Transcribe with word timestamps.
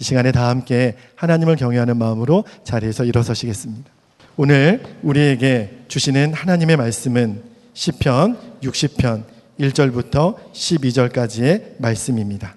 이 0.00 0.04
시간에 0.04 0.30
다 0.30 0.48
함께 0.48 0.96
하나님을 1.16 1.56
경외하는 1.56 1.96
마음으로 1.96 2.44
자리에서 2.62 3.04
일어서시겠습니다. 3.04 3.90
오늘 4.36 4.82
우리에게 5.02 5.84
주시는 5.88 6.34
하나님의 6.34 6.76
말씀은 6.76 7.42
시편 7.74 8.60
60편 8.62 9.24
1절부터 9.58 10.36
12절까지의 10.52 11.80
말씀입니다. 11.80 12.54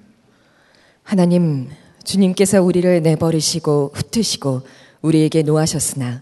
하나님, 1.02 1.70
주님께서 2.04 2.62
우리를 2.62 3.02
내버리시고 3.02 3.94
흩으시고 3.94 4.62
우리에게 5.02 5.42
노하셨으나 5.42 6.22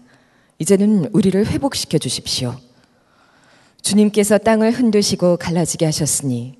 이제는 0.58 1.10
우리를 1.12 1.46
회복시켜 1.46 1.98
주십시오. 1.98 2.56
주님께서 3.82 4.38
땅을 4.38 4.72
흔드시고 4.72 5.36
갈라지게 5.36 5.84
하셨으니 5.84 6.56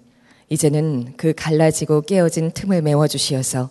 이제는 0.50 1.14
그 1.16 1.32
갈라지고 1.34 2.02
깨어진 2.02 2.50
틈을 2.50 2.82
메워 2.82 3.06
주시어서 3.06 3.70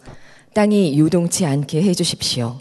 땅이 0.54 0.98
유동치 0.98 1.46
않게 1.46 1.82
해 1.84 1.94
주십시오. 1.94 2.60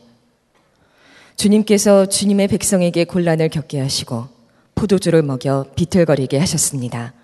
주님께서 1.36 2.06
주님의 2.06 2.48
백성에게 2.48 3.04
곤란을 3.04 3.48
겪게 3.48 3.80
하시고 3.80 4.26
포도주를 4.74 5.22
먹여 5.22 5.66
비틀거리게 5.74 6.38
하셨습니다. 6.38 7.14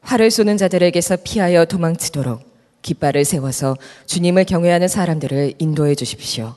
활을 0.00 0.30
쏘는 0.30 0.56
자들에게서 0.56 1.18
피하여 1.24 1.64
도망치도록 1.64 2.40
깃발을 2.82 3.24
세워서 3.24 3.76
주님을 4.06 4.44
경외하는 4.44 4.88
사람들을 4.88 5.54
인도해 5.58 5.94
주십시오. 5.94 6.54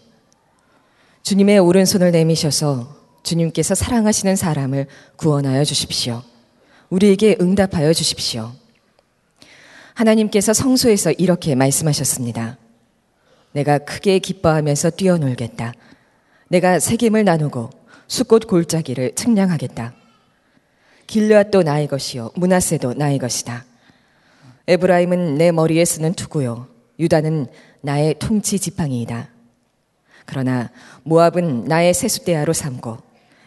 주님의 1.23 1.59
오른손을 1.59 2.11
내미셔서 2.11 2.95
주님께서 3.23 3.75
사랑하시는 3.75 4.35
사람을 4.35 4.87
구원하여 5.15 5.63
주십시오. 5.63 6.23
우리에게 6.89 7.37
응답하여 7.41 7.93
주십시오. 7.93 8.51
하나님께서 9.93 10.53
성소에서 10.53 11.11
이렇게 11.13 11.55
말씀하셨습니다. 11.55 12.57
내가 13.55 13.77
크게 13.77 14.19
기뻐하면서 14.19 14.89
뛰어놀겠다. 14.91 15.71
내가 16.49 16.77
세겜을 16.77 17.23
나누고 17.23 17.69
숫꽃 18.07 18.47
골짜기를 18.47 19.15
측량하겠다. 19.15 19.93
길르앗도 21.07 21.63
나의 21.63 21.87
것이요 21.87 22.31
문하세도 22.35 22.95
나의 22.95 23.17
것이다. 23.17 23.63
에브라임은 24.67 25.35
내 25.35 25.53
머리에 25.53 25.85
쓰는 25.85 26.13
투구요 26.13 26.67
유다는 26.99 27.47
나의 27.79 28.15
통치 28.19 28.59
지팡이이다. 28.59 29.29
그러나 30.25 30.69
모압은 31.03 31.63
나의 31.63 31.93
세숫대야로 31.93 32.51
삼고 32.51 32.97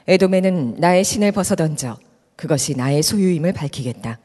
에돔에는 0.06 0.76
나의 0.78 1.04
신을 1.04 1.32
벗어던져 1.32 1.98
그것이 2.34 2.74
나의 2.76 3.02
소유임을 3.02 3.52
밝히겠다. 3.52 4.18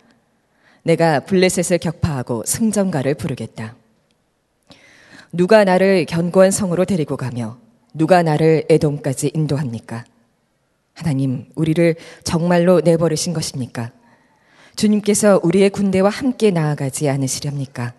내가 0.83 1.19
블레셋을 1.21 1.79
격파하고 1.79 2.43
승전가를 2.45 3.15
부르겠다. 3.15 3.75
누가 5.35 5.63
나를 5.63 6.05
견고한 6.05 6.51
성으로 6.51 6.85
데리고 6.85 7.17
가며 7.17 7.57
누가 7.91 8.21
나를 8.21 8.65
에돔까지 8.69 9.31
인도합니까? 9.33 10.05
하나님, 10.93 11.47
우리를 11.55 11.95
정말로 12.23 12.81
내버리신 12.81 13.33
것입니까? 13.33 13.91
주님께서 14.75 15.39
우리의 15.41 15.71
군대와 15.71 16.11
함께 16.11 16.51
나아가지 16.51 17.09
않으시렵니까? 17.09 17.93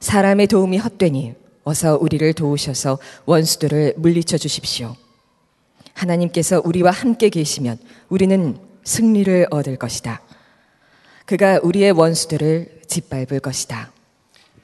사람의 0.00 0.48
도움이 0.48 0.78
헛되니 0.78 1.34
어서 1.62 1.96
우리를 1.96 2.32
도우셔서 2.32 2.98
원수들을 3.26 3.94
물리쳐 3.96 4.36
주십시오. 4.36 4.96
하나님께서 5.94 6.60
우리와 6.64 6.90
함께 6.90 7.28
계시면 7.28 7.78
우리는 8.08 8.58
승리를 8.82 9.46
얻을 9.50 9.76
것이다. 9.76 10.22
그가 11.24 11.60
우리의 11.62 11.92
원수들을 11.92 12.80
짓밟을 12.88 13.38
것이다. 13.38 13.92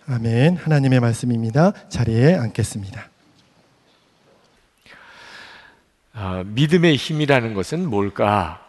아멘. 0.08 0.56
하나님의 0.58 1.00
말씀입니다. 1.00 1.72
자리에 1.88 2.36
앉겠습니다. 2.36 3.08
어, 6.14 6.42
믿음의 6.46 6.94
힘이라는 6.94 7.54
것은 7.54 7.90
뭘까? 7.90 8.64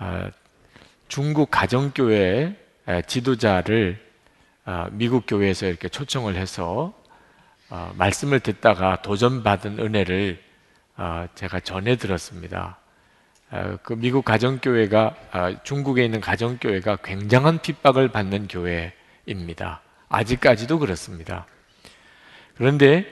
어, 0.00 0.28
중국 1.06 1.52
가정교회 1.52 2.56
지도자를 3.06 4.04
어, 4.66 4.88
미국 4.90 5.22
교회에서 5.24 5.66
이렇게 5.66 5.88
초청을 5.88 6.34
해서 6.34 6.92
어, 7.70 7.92
말씀을 7.96 8.40
듣다가 8.40 9.00
도전받은 9.02 9.78
은혜를 9.78 10.42
어, 10.96 11.26
제가 11.36 11.60
전해 11.60 11.96
들었습니다. 11.96 12.78
그 13.82 13.94
미국 13.94 14.26
가정교회가 14.26 15.62
중국에 15.62 16.04
있는 16.04 16.20
가정교회가 16.20 16.96
굉장한 16.96 17.62
핍박을 17.62 18.08
받는 18.08 18.46
교회입니다. 18.48 19.80
아직까지도 20.08 20.78
그렇습니다. 20.78 21.46
그런데 22.56 23.06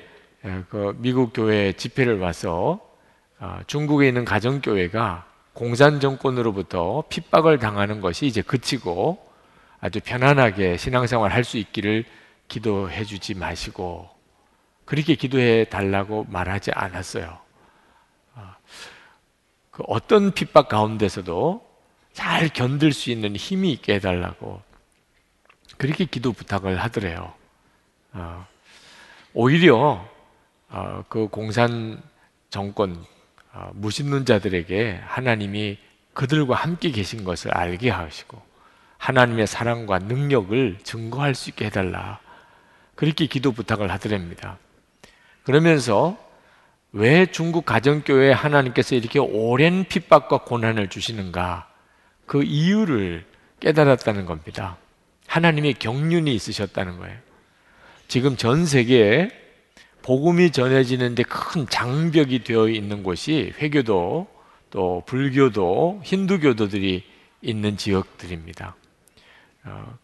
그 0.68 0.96
미국 0.98 1.32
교회 1.32 1.72
집회를 1.72 2.18
와서 2.18 2.80
중국에 3.66 4.08
있는 4.08 4.24
가정교회가 4.24 5.26
공산 5.52 6.00
정권으로부터 6.00 7.04
핍박을 7.08 7.58
당하는 7.58 8.00
것이 8.00 8.26
이제 8.26 8.42
그치고 8.42 9.24
아주 9.80 10.00
편안하게 10.00 10.76
신앙생활 10.76 11.32
할 11.32 11.44
수 11.44 11.58
있기를 11.58 12.04
기도해 12.48 13.04
주지 13.04 13.34
마시고 13.34 14.08
그렇게 14.84 15.14
기도해 15.16 15.64
달라고 15.64 16.26
말하지 16.28 16.70
않았어요. 16.72 17.38
아, 18.34 18.56
그 19.70 19.82
어떤 19.88 20.32
핍박 20.32 20.68
가운데서도 20.68 21.66
잘 22.12 22.48
견딜 22.48 22.92
수 22.92 23.10
있는 23.10 23.34
힘이 23.36 23.72
있게 23.72 23.94
해달라고 23.94 24.62
그렇게 25.76 26.04
기도 26.04 26.32
부탁을 26.32 26.76
하더래요. 26.82 27.32
아, 28.12 28.46
오히려 29.34 30.08
아, 30.68 31.04
그 31.08 31.28
공산 31.28 32.02
정권 32.50 33.04
어, 33.52 33.70
무신론 33.74 34.24
자들에게 34.24 35.00
하나님이 35.04 35.78
그들과 36.14 36.54
함께 36.54 36.90
계신 36.90 37.24
것을 37.24 37.54
알게 37.54 37.90
하시고 37.90 38.40
하나님의 38.98 39.46
사랑과 39.46 39.98
능력을 39.98 40.78
증거할 40.82 41.34
수 41.34 41.50
있게 41.50 41.66
해달라. 41.66 42.20
그렇게 42.94 43.26
기도 43.26 43.52
부탁을 43.52 43.90
하더랍니다. 43.90 44.58
그러면서 45.42 46.16
왜 46.92 47.26
중국 47.26 47.66
가정교회에 47.66 48.32
하나님께서 48.32 48.94
이렇게 48.94 49.18
오랜 49.18 49.84
핍박과 49.84 50.44
고난을 50.44 50.88
주시는가? 50.88 51.68
그 52.24 52.42
이유를 52.42 53.26
깨달았다는 53.60 54.24
겁니다. 54.24 54.78
하나님의 55.26 55.74
경륜이 55.74 56.34
있으셨다는 56.34 56.98
거예요. 56.98 57.16
지금 58.08 58.36
전 58.36 58.66
세계에 58.66 59.30
복음이 60.02 60.52
전해지는데 60.52 61.24
큰 61.24 61.66
장벽이 61.68 62.44
되어 62.44 62.68
있는 62.68 63.02
곳이 63.02 63.52
회교도 63.58 64.28
또 64.70 65.02
불교도 65.06 66.02
힌두교도들이 66.04 67.04
있는 67.42 67.76
지역들입니다. 67.76 68.76
어, 69.64 69.98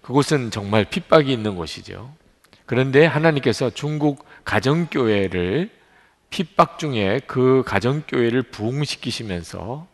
그곳은 0.00 0.50
정말 0.50 0.84
핍박이 0.84 1.30
있는 1.32 1.54
곳이죠. 1.54 2.14
그런데 2.66 3.04
하나님께서 3.04 3.70
중국 3.70 4.24
가정교회를 4.44 5.70
핍박 6.30 6.78
중에 6.78 7.20
그 7.26 7.62
가정교회를 7.66 8.42
부흥시키시면서 8.44 9.86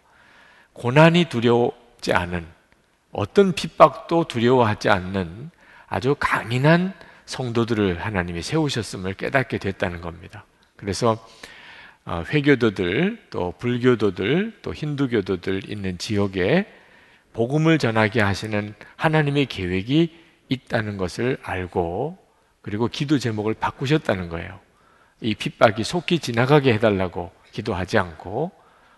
고난이 0.73 1.25
두려워지 1.25 2.13
않은 2.13 2.47
어떤 3.13 3.53
핍박도 3.53 4.25
두려워하지 4.25 4.89
않는 4.91 5.51
아주 5.87 6.15
강인한 6.19 6.93
성도들을 7.27 8.05
하나님이 8.05 8.43
세우셨음을 8.43 9.15
깨닫게 9.15 9.59
됐다는 9.59 10.01
겁니다. 10.01 10.45
그래서 10.77 11.19
어, 12.05 12.25
회교도들 12.27 13.27
또 13.31 13.53
불교도들 13.59 14.61
또 14.63 14.73
힌두교도들 14.73 15.71
있는 15.71 15.99
지역에 15.99 16.67
복음을 17.35 17.79
전하게 17.79 18.23
하시는 18.23 18.75
하나님의 18.97 19.47
계획이 19.47 20.17
있다는 20.49 20.97
것을 20.97 21.37
알고 21.43 22.17
그리고 22.63 22.89
기도 22.89 23.19
제목을 23.19 23.55
바꾸셨다는 23.55 24.31
거예요. 24.31 24.59
이 25.21 25.35
핍박이 25.35 25.85
속히 25.85 26.19
지나가게 26.19 26.73
해달라고 26.75 27.31
기도하지 27.53 27.99
않고 27.99 28.53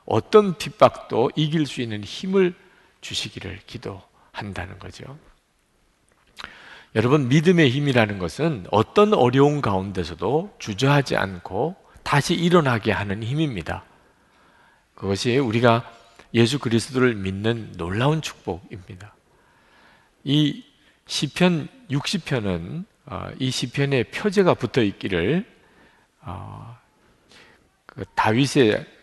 어떤 0.05 0.57
핍박도 0.57 1.33
이길 1.35 1.67
수 1.67 1.81
있는 1.81 2.05
힘을 2.05 2.55
주시기를 3.01 3.61
기도한다는 3.67 4.79
거죠. 4.79 5.19
여러분, 6.95 7.29
믿음의 7.29 7.71
힘이라는 7.71 8.19
것은 8.19 8.67
어떤 8.71 9.15
어려운 9.15 9.61
가운데서도 9.61 10.57
주저하지 10.59 11.17
않고 11.17 11.77
다시 12.03 12.35
일어나게 12.35 12.91
하는 12.91 13.23
힘입니다. 13.23 13.85
그것이 14.95 15.39
우리가 15.39 15.91
예수 16.35 16.59
그리스도를 16.59 17.15
믿는 17.15 17.73
놀라운 17.77 18.23
축복입니다. 18.23 19.15
이 20.25 20.65
시편 21.07 21.69
60편은 21.91 22.85
어, 23.07 23.29
이 23.39 23.51
시편에 23.51 24.05
표제가 24.05 24.55
붙어 24.55 24.83
있기를 24.83 25.45
어, 26.21 26.79
그 27.87 28.05
다윗의 28.15 28.85
그 28.85 29.00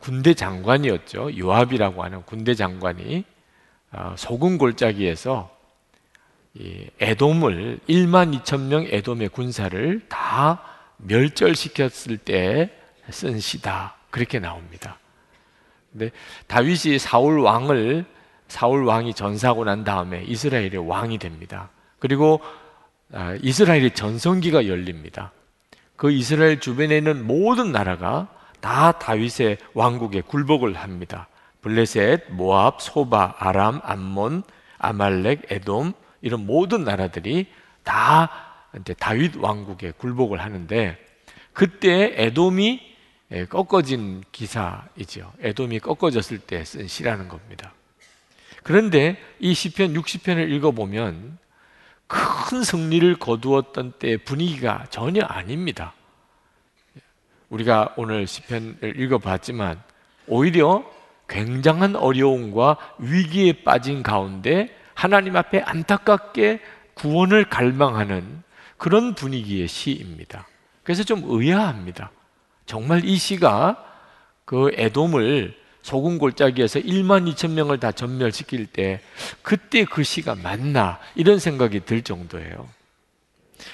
군대 0.00 0.34
장관이었죠. 0.34 1.36
요압이라고 1.38 2.02
하는 2.02 2.22
군대 2.22 2.54
장관이 2.54 3.24
어, 3.92 4.14
소금 4.16 4.58
골짜기에서 4.58 5.54
이 6.54 6.86
에돔을 7.00 7.80
1만 7.88 8.40
2천 8.40 8.66
명 8.68 8.86
에돔의 8.88 9.30
군사를 9.30 10.02
다 10.08 10.62
멸절시켰을 10.98 12.18
때 12.18 12.84
쓴 13.10 13.38
시다. 13.38 13.96
그렇게 14.10 14.38
나옵니다. 14.38 14.98
근데 15.92 16.10
다윗이 16.46 16.98
사울 16.98 17.40
왕을 17.40 18.04
사울 18.48 18.84
왕이 18.84 19.14
전사하고 19.14 19.64
난 19.64 19.84
다음에 19.84 20.22
이스라엘의 20.24 20.88
왕이 20.88 21.18
됩니다. 21.18 21.70
그리고 21.98 22.40
아, 23.12 23.36
이스라엘의 23.42 23.94
전성기가 23.94 24.66
열립니다. 24.66 25.32
그 25.96 26.10
이스라엘 26.10 26.60
주변에 26.60 26.98
있는 26.98 27.26
모든 27.26 27.72
나라가 27.72 28.28
다 28.64 28.92
다윗의 28.92 29.58
왕국에 29.74 30.22
굴복을 30.22 30.72
합니다. 30.72 31.28
블레셋, 31.60 32.32
모압, 32.32 32.80
소바, 32.80 33.34
아람, 33.38 33.82
암몬, 33.84 34.42
아말렉, 34.78 35.52
에돔 35.52 35.92
이런 36.22 36.46
모든 36.46 36.82
나라들이 36.82 37.46
다 37.82 38.30
이제 38.80 38.94
다윗 38.94 39.36
왕국에 39.36 39.92
굴복을 39.98 40.40
하는데 40.40 40.96
그때 41.52 42.14
에돔이 42.16 42.80
꺾어진 43.50 44.24
기사이죠. 44.32 45.30
에돔이 45.40 45.80
꺾어졌을 45.80 46.38
때 46.38 46.64
쓴 46.64 46.88
시라는 46.88 47.28
겁니다. 47.28 47.74
그런데 48.62 49.18
이 49.40 49.52
시편 49.52 49.92
60편을 49.92 50.50
읽어 50.52 50.70
보면 50.70 51.36
큰 52.06 52.64
승리를 52.64 53.14
거두었던 53.18 53.92
때 53.98 54.16
분위기가 54.16 54.86
전혀 54.88 55.22
아닙니다. 55.22 55.92
우리가 57.50 57.94
오늘 57.96 58.26
시편을 58.26 58.94
읽어봤지만 59.00 59.80
오히려 60.26 60.84
굉장한 61.28 61.96
어려움과 61.96 62.76
위기에 62.98 63.64
빠진 63.64 64.02
가운데 64.02 64.74
하나님 64.94 65.36
앞에 65.36 65.60
안타깝게 65.60 66.60
구원을 66.94 67.44
갈망하는 67.48 68.42
그런 68.76 69.14
분위기의 69.14 69.68
시입니다. 69.68 70.46
그래서 70.82 71.02
좀 71.02 71.22
의아합니다. 71.24 72.10
정말 72.66 73.04
이 73.04 73.16
시가 73.16 73.82
그 74.44 74.70
에돔을 74.74 75.56
소금 75.82 76.18
골짜기에서 76.18 76.80
1만 76.80 77.30
2천 77.32 77.52
명을 77.52 77.78
다 77.78 77.92
전멸시킬 77.92 78.66
때 78.66 79.00
그때 79.42 79.84
그 79.84 80.02
시가 80.02 80.34
맞나 80.34 80.98
이런 81.14 81.38
생각이 81.38 81.80
들 81.80 82.02
정도예요. 82.02 82.68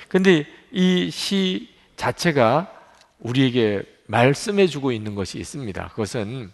근데 0.08 0.46
이 0.72 1.10
시 1.10 1.68
자체가 1.96 2.79
우리에게 3.20 3.82
말씀해 4.06 4.66
주고 4.66 4.92
있는 4.92 5.14
것이 5.14 5.38
있습니다. 5.38 5.88
그것은 5.88 6.52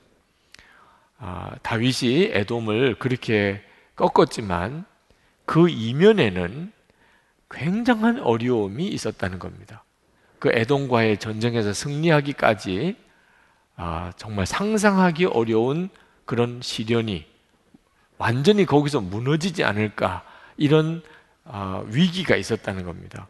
아, 1.19 1.55
다윗이 1.63 2.31
에돔을 2.33 2.99
그렇게 2.99 3.63
꺾었지만 3.95 4.85
그 5.47 5.69
이면에는 5.69 6.73
굉장한 7.51 8.21
어려움이 8.21 8.87
있었다는 8.89 9.39
겁니다. 9.39 9.85
그 10.39 10.51
에돔과의 10.53 11.19
전쟁에서 11.19 11.73
승리하기까지 11.73 12.97
아, 13.77 14.13
정말 14.17 14.47
상상하기 14.47 15.27
어려운 15.27 15.89
그런 16.25 16.61
시련이 16.63 17.25
완전히 18.19 18.67
거기서 18.67 19.01
무너지지 19.01 19.65
않을까 19.65 20.25
이런 20.57 21.03
아, 21.45 21.83
위기가 21.87 22.37
있었다는 22.37 22.85
겁니다. 22.85 23.29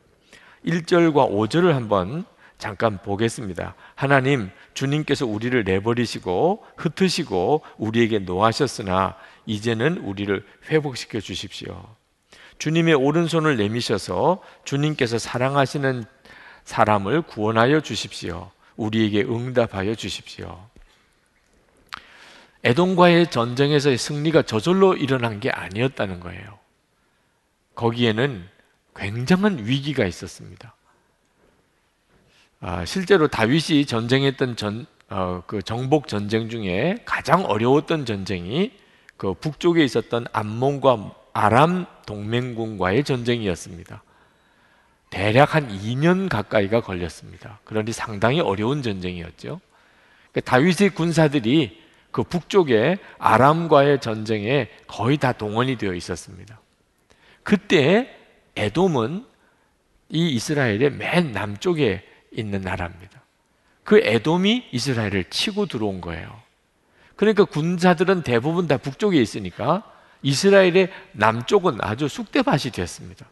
1절과 0.65 1.31
5절을 1.31 1.73
한번 1.73 2.25
잠깐 2.59 2.99
보겠습니다. 3.03 3.75
하나님, 3.95 4.51
주님께서 4.75 5.27
우리를 5.27 5.63
내버리시고 5.65 6.65
흩으시고 6.77 7.63
우리에게 7.77 8.21
노하셨으나 8.21 9.17
이제는 9.45 9.99
우리를 9.99 10.45
회복시켜 10.71 11.21
주십시오. 11.21 11.85
주님의 12.59 12.95
오른손을 12.95 13.57
내미셔서 13.57 14.43
주님께서 14.65 15.19
사랑하시는 15.19 16.05
사람을 16.65 17.23
구원하여 17.23 17.81
주십시오. 17.81 18.51
우리에게 18.77 19.23
응답하여 19.23 19.95
주십시오. 19.95 20.59
에돔과의 22.65 23.31
전쟁에서의 23.31 23.99
승리가 23.99 24.43
저절로 24.43 24.97
일어난 24.97 25.39
게 25.39 25.51
아니었다는 25.51 26.21
거예요. 26.21 26.59
거기에는 27.75 28.49
굉장한 28.97 29.67
위기가 29.67 30.07
있었습니다. 30.07 30.76
아, 32.69 32.85
실제로 32.85 33.29
다윗이 33.29 33.87
전쟁했던 33.87 34.57
전, 34.57 34.87
어, 35.09 35.41
그 35.47 35.63
정복 35.63 36.09
전쟁 36.09 36.49
중에 36.49 36.97
가장 37.05 37.45
어려웠던 37.45 38.07
전쟁이 38.07 38.73
그 39.17 39.35
북쪽에 39.35 39.85
있었던 39.85 40.27
암몬과 40.33 41.15
아람 41.33 41.87
동맹군과의 42.07 43.05
전쟁이었습니다. 43.05 44.03
대략 45.11 45.55
한 45.55 45.69
2년 45.69 46.29
가까이가 46.29 46.81
걸렸습니다. 46.81 47.61
그러니 47.63 47.93
상당히 47.93 48.41
어려운 48.41 48.83
전쟁이었죠. 48.83 49.61
그러니까 50.33 50.51
다윗의 50.51 50.91
군사들이 50.91 51.81
그 52.11 52.25
북쪽에 52.25 52.99
아람과의 53.19 54.01
전쟁에 54.01 54.71
거의 54.89 55.19
다 55.19 55.31
동원이 55.31 55.79
되어 55.79 55.95
있었습니다. 55.95 56.59
그때 57.45 58.11
에돔은 58.57 59.25
이 60.09 60.31
이스라엘의 60.31 60.91
맨 60.91 61.31
남쪽에 61.31 62.03
있는 62.33 62.61
나라입니다. 62.63 63.23
그 63.85 63.99
에돔이 63.99 64.69
이스라엘을 64.73 65.25
치고 65.31 65.67
들어온 65.67 66.01
거예요. 66.01 66.41
그러니까 67.15 67.45
군사들은 67.45 68.23
대부분 68.23 68.67
다 68.67 68.77
북쪽에 68.77 69.21
있으니까 69.21 69.85
이스라엘의 70.23 70.91
남쪽은 71.13 71.79
아주 71.81 72.09
쑥대밭이 72.09 72.73
됐습니다. 72.73 73.27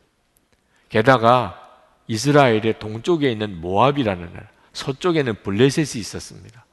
게다가 0.89 1.61
이스라엘의 2.07 2.79
동쪽에 2.79 3.31
있는 3.31 3.61
모압이라는 3.61 4.33
나라, 4.33 4.47
서쪽에는 4.73 5.43
블레셋이 5.43 6.01
있었습니다. 6.01 6.65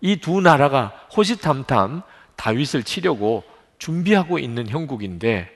이 0.00 0.16
두 0.16 0.40
나라가 0.40 0.88
호시탐탐 1.16 2.02
다윗을 2.36 2.84
치려고 2.84 3.44
준비하고 3.78 4.38
있는 4.38 4.68
형국인데 4.68 5.50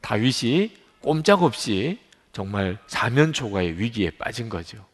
다윗이 0.00 0.72
꼼짝없이 1.00 1.98
정말 2.32 2.78
사면초가의 2.86 3.78
위기에 3.78 4.10
빠진 4.10 4.48
거죠. 4.48 4.84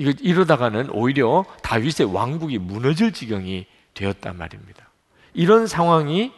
이거 0.00 0.14
이러다가는 0.18 0.88
오히려 0.92 1.44
다윗의 1.62 2.14
왕국이 2.14 2.56
무너질 2.56 3.12
지경이 3.12 3.66
되었단 3.92 4.34
말입니다. 4.34 4.88
이런 5.34 5.66
상황이 5.66 6.32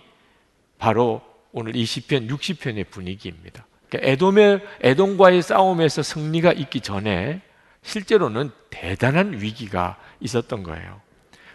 바로 0.78 1.22
오늘 1.52 1.76
이 1.76 1.84
시편 1.84 2.26
60편의 2.26 2.90
분위기입니다. 2.90 3.64
그러니까 3.88 4.10
에돔의 4.10 4.66
에돔과의 4.80 5.42
싸움에서 5.42 6.02
승리가 6.02 6.52
있기 6.54 6.80
전에 6.80 7.40
실제로는 7.82 8.50
대단한 8.70 9.40
위기가 9.40 9.96
있었던 10.18 10.64
거예요. 10.64 11.00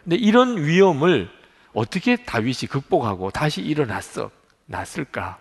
근데 0.06 0.16
이런 0.16 0.64
위험을 0.64 1.30
어떻게 1.74 2.16
다윗이 2.16 2.70
극복하고 2.70 3.32
다시 3.32 3.62
일어났어 3.62 4.32
났을까? 4.66 5.40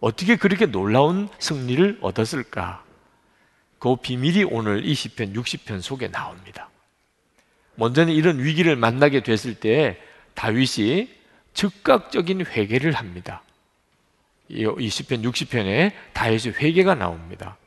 어떻게 0.00 0.36
그렇게 0.36 0.66
놀라운 0.66 1.30
승리를 1.38 2.00
얻었을까? 2.02 2.83
그 3.84 3.96
비밀이 3.96 4.44
오늘 4.44 4.86
이 4.86 4.94
시편 4.94 5.34
60편 5.34 5.82
속에 5.82 6.10
나옵니다. 6.10 6.70
먼저는 7.74 8.14
이런 8.14 8.42
위기를 8.42 8.76
만나게 8.76 9.22
됐을 9.22 9.54
때 9.54 10.00
다윗이 10.32 11.10
즉각적인 11.52 12.46
회개를 12.46 12.92
합니다. 12.92 13.42
이 14.48 14.64
20편, 14.64 15.22
60편에 15.30 15.92
다윗의 16.14 16.54
회개가 16.54 16.94
나옵니다. 16.94 17.58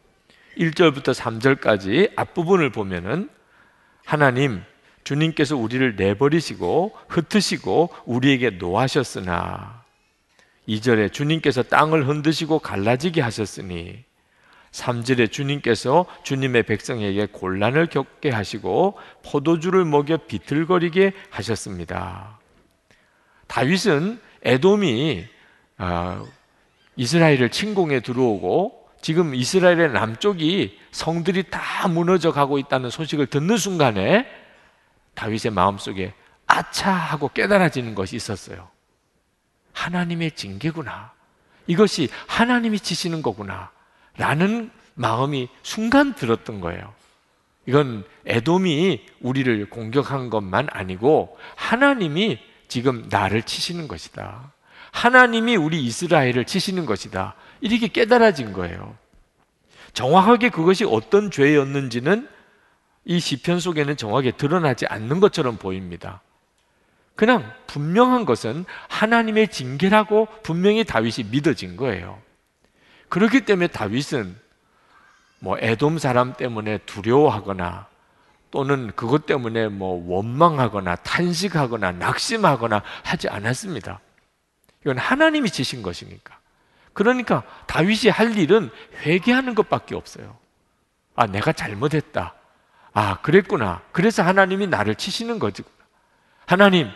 1절부터 0.58 1.14
3절까지 1.14 2.14
앞부분을 2.16 2.72
보면은 2.72 3.30
하나님, 4.04 4.64
주님께서 5.04 5.56
우리를 5.56 5.98
내버리시고 5.98 6.98
흩으시고 7.10 7.94
우리에게 8.06 8.50
노하셨으나 8.50 9.84
2절에 10.68 11.14
주님께서 11.14 11.62
땅을 11.62 12.08
흔드시고 12.08 12.58
갈라지게 12.58 13.22
하셨으니 13.22 14.07
3절에 14.78 15.32
주님께서 15.32 16.06
주님의 16.24 16.64
백성에게 16.64 17.28
곤란을 17.28 17.88
겪게 17.88 18.30
하시고 18.30 18.98
포도주를 19.26 19.86
먹여 19.86 20.18
비틀거리게 20.18 21.14
하셨습니다. 21.30 22.40
다윗은 23.48 24.20
에돔이 24.44 25.28
아, 25.78 26.24
이스라엘을 26.96 27.50
침공해 27.50 28.02
들어오고 28.02 28.88
지금 29.02 29.36
이스라엘의 29.36 29.92
남쪽이 29.92 30.80
성들이 30.92 31.44
다 31.50 31.88
무너져 31.88 32.32
가고 32.32 32.58
있다는 32.58 32.90
소식을 32.90 33.28
듣는 33.28 33.58
순간에 33.58 34.28
다윗의 35.16 35.52
마음속에 35.52 36.14
아차 36.46 36.92
하고 36.92 37.30
깨달아지는 37.30 37.96
것이 37.96 38.16
있었어요. 38.16 38.70
하나님의 39.74 40.32
징계구나. 40.32 41.14
이것이 41.68 42.10
하나님이 42.28 42.80
치시는 42.80 43.22
거구나. 43.22 43.72
라는 44.18 44.72
마음이 44.96 45.48
순간 45.64 46.14
들었던 46.16 46.60
거예요. 46.60 46.94
이건 47.66 48.06
애돔이 48.26 49.06
우리를 49.22 49.70
공격한 49.70 50.30
것만 50.30 50.68
아니고 50.72 51.38
하나님이 51.56 52.40
지금 52.68 53.06
나를 53.10 53.44
치시는 53.44 53.88
것이다. 53.88 54.52
하나님이 54.92 55.56
우리 55.56 55.84
이스라엘을 55.84 56.46
치시는 56.46 56.86
것이다. 56.86 57.36
이렇게 57.62 57.88
깨달아진 57.88 58.54
거예요. 58.54 58.96
정확하게 59.94 60.50
그것이 60.50 60.86
어떤 60.86 61.30
죄였는지는 61.30 62.28
이 63.06 63.20
시편 63.20 63.60
속에는 63.60 63.98
정확하게 63.98 64.32
드러나지 64.32 64.86
않는 64.88 65.20
것처럼 65.20 65.58
보입니다. 65.58 66.22
그냥 67.16 67.52
분명한 67.68 68.26
것은 68.26 68.66
하나님의 68.90 69.50
징계라고 69.50 70.28
분명히 70.44 70.84
다윗이 70.84 71.30
믿어진 71.32 71.76
거예요. 71.78 72.22
그렇기 73.10 73.42
때문에 73.42 73.68
다윗은 73.68 74.36
뭐 75.40 75.58
에돔 75.60 76.00
사람 76.00 76.34
때문에 76.34 76.80
두려워하거나 76.80 77.88
또는 78.52 78.92
그것 78.96 79.26
때문에 79.26 79.68
뭐 79.68 80.04
원망하거나 80.08 80.96
탄식하거나 80.98 81.94
낙심하거나 81.94 82.82
하지 83.04 83.30
않았습니다. 83.30 84.00
이건 84.82 84.98
하나님이 84.98 85.50
지신 85.50 85.82
것이니까. 85.82 86.38
그러니까 86.94 87.44
다윗이 87.68 88.10
할 88.10 88.38
일은 88.38 88.72
회개하는 89.06 89.54
것밖에 89.54 89.96
없어요. 89.96 90.38
아, 91.16 91.28
내가 91.28 91.52
잘못했다. 91.52 92.34
아, 92.94 93.22
그랬구나. 93.22 93.82
그래서 93.92 94.24
하나님이 94.24 94.68
나를 94.68 94.96
치시는 94.96 95.40
거지. 95.40 95.64
하나님, 96.46 96.90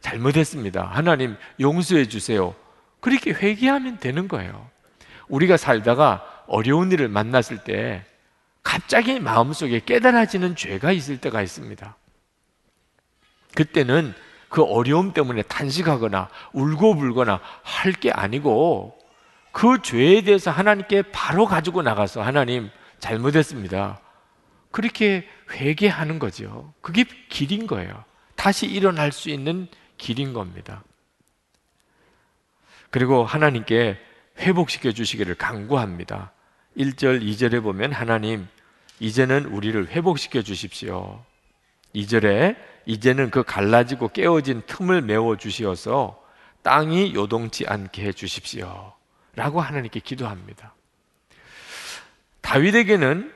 잘못했습니다. 0.00 0.84
하나님, 0.84 1.36
용서해 1.60 2.08
주세요. 2.08 2.54
그렇게 3.00 3.32
회개하면 3.32 3.98
되는 3.98 4.28
거예요. 4.28 4.70
우리가 5.32 5.56
살다가 5.56 6.44
어려운 6.46 6.92
일을 6.92 7.08
만났을 7.08 7.64
때 7.64 8.04
갑자기 8.62 9.18
마음속에 9.18 9.80
깨달아지는 9.80 10.56
죄가 10.56 10.92
있을 10.92 11.18
때가 11.18 11.40
있습니다. 11.42 11.96
그때는 13.54 14.14
그 14.48 14.62
어려움 14.62 15.12
때문에 15.12 15.42
탄식하거나 15.42 16.28
울고 16.52 16.96
불거나 16.96 17.40
할 17.62 17.92
게 17.94 18.10
아니고 18.10 18.98
그 19.52 19.80
죄에 19.82 20.22
대해서 20.22 20.50
하나님께 20.50 21.02
바로 21.12 21.46
가지고 21.46 21.82
나가서 21.82 22.22
하나님 22.22 22.70
잘못했습니다. 22.98 24.00
그렇게 24.70 25.26
회개하는 25.50 26.18
거죠. 26.18 26.72
그게 26.82 27.04
길인 27.28 27.66
거예요. 27.66 28.04
다시 28.36 28.66
일어날 28.66 29.12
수 29.12 29.30
있는 29.30 29.66
길인 29.96 30.32
겁니다. 30.34 30.82
그리고 32.90 33.24
하나님께 33.24 33.98
회복시켜 34.42 34.92
주시기를 34.92 35.36
간구합니다. 35.36 36.32
1절, 36.76 37.22
2절에 37.22 37.62
보면 37.62 37.92
하나님, 37.92 38.48
이제는 39.00 39.46
우리를 39.46 39.88
회복시켜 39.88 40.42
주십시오. 40.42 41.24
2절에 41.94 42.56
이제는 42.86 43.30
그 43.30 43.42
갈라지고 43.42 44.08
깨어진 44.08 44.62
틈을 44.66 45.02
메워 45.02 45.36
주시어서 45.36 46.22
땅이 46.62 47.14
요동치 47.14 47.66
않게 47.66 48.04
해 48.04 48.12
주십시오. 48.12 48.92
라고 49.34 49.60
하나님께 49.60 50.00
기도합니다. 50.00 50.74
다윗에게는 52.40 53.32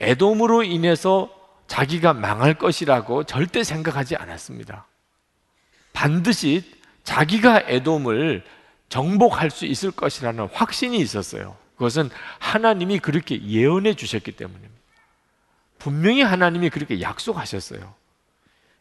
애돔으로 0.00 0.62
인해서 0.64 1.30
자기가 1.66 2.12
망할 2.12 2.54
것이라고 2.54 3.24
절대 3.24 3.62
생각하지 3.62 4.16
않았습니다. 4.16 4.86
반드시 5.92 6.64
자기가 7.04 7.62
애돔을 7.66 8.44
정복할 8.92 9.50
수 9.50 9.64
있을 9.64 9.90
것이라는 9.90 10.48
확신이 10.52 10.98
있었어요. 10.98 11.56
그것은 11.76 12.10
하나님이 12.38 12.98
그렇게 12.98 13.42
예언해 13.42 13.94
주셨기 13.94 14.32
때문입니다. 14.32 14.74
분명히 15.78 16.20
하나님이 16.20 16.68
그렇게 16.68 17.00
약속하셨어요. 17.00 17.94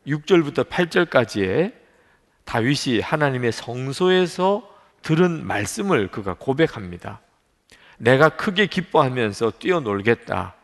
6절부터 0.05 0.67
8절까지에 0.67 1.73
다윗이 2.43 2.99
하나님의 2.99 3.53
성소에서 3.53 4.69
들은 5.01 5.47
말씀을 5.47 6.09
그가 6.09 6.33
고백합니다. 6.33 7.21
내가 7.97 8.27
크게 8.27 8.65
기뻐하면서 8.65 9.53
뛰어놀겠다. 9.59 10.55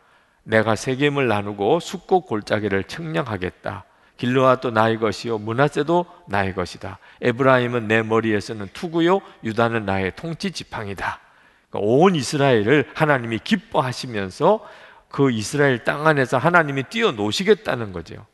내가 0.43 0.75
세겜을 0.75 1.29
나누고 1.29 1.79
숙곡 1.79 2.27
골짜기를 2.27 2.83
측량하겠다. 2.83 3.85
길로아도 4.17 4.71
나의 4.71 4.97
것이요 4.97 5.37
문하세도 5.37 6.05
나의 6.27 6.55
것이다. 6.55 6.99
에브라임은 7.21 7.87
내 7.87 8.01
머리에서는 8.01 8.69
투구요 8.73 9.21
유다는 9.43 9.85
나의 9.85 10.13
통치 10.15 10.51
지팡이다. 10.51 11.19
그러니까 11.69 11.91
온 11.91 12.15
이스라엘을 12.15 12.89
하나님이 12.93 13.39
기뻐하시면서 13.43 14.67
그 15.09 15.31
이스라엘 15.31 15.83
땅 15.83 16.05
안에서 16.07 16.37
하나님이 16.37 16.83
뛰어노시겠다는 16.83 17.93
거죠. 17.93 18.25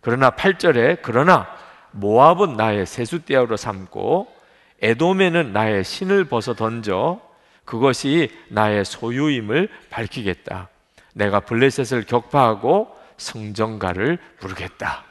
그러나 0.00 0.30
8절에 0.30 0.98
그러나 1.02 1.46
모압은 1.92 2.56
나의 2.56 2.86
세숫대야로 2.86 3.56
삼고 3.56 4.32
에돔에는 4.80 5.52
나의 5.52 5.84
신을 5.84 6.24
벗어 6.24 6.54
던져 6.54 7.20
그것이 7.64 8.30
나의 8.48 8.84
소유임을 8.84 9.68
밝히겠다. 9.90 10.68
내가 11.14 11.40
블레셋을 11.40 12.04
격파하고 12.04 12.96
성전가를 13.16 14.18
부르겠다. 14.38 15.07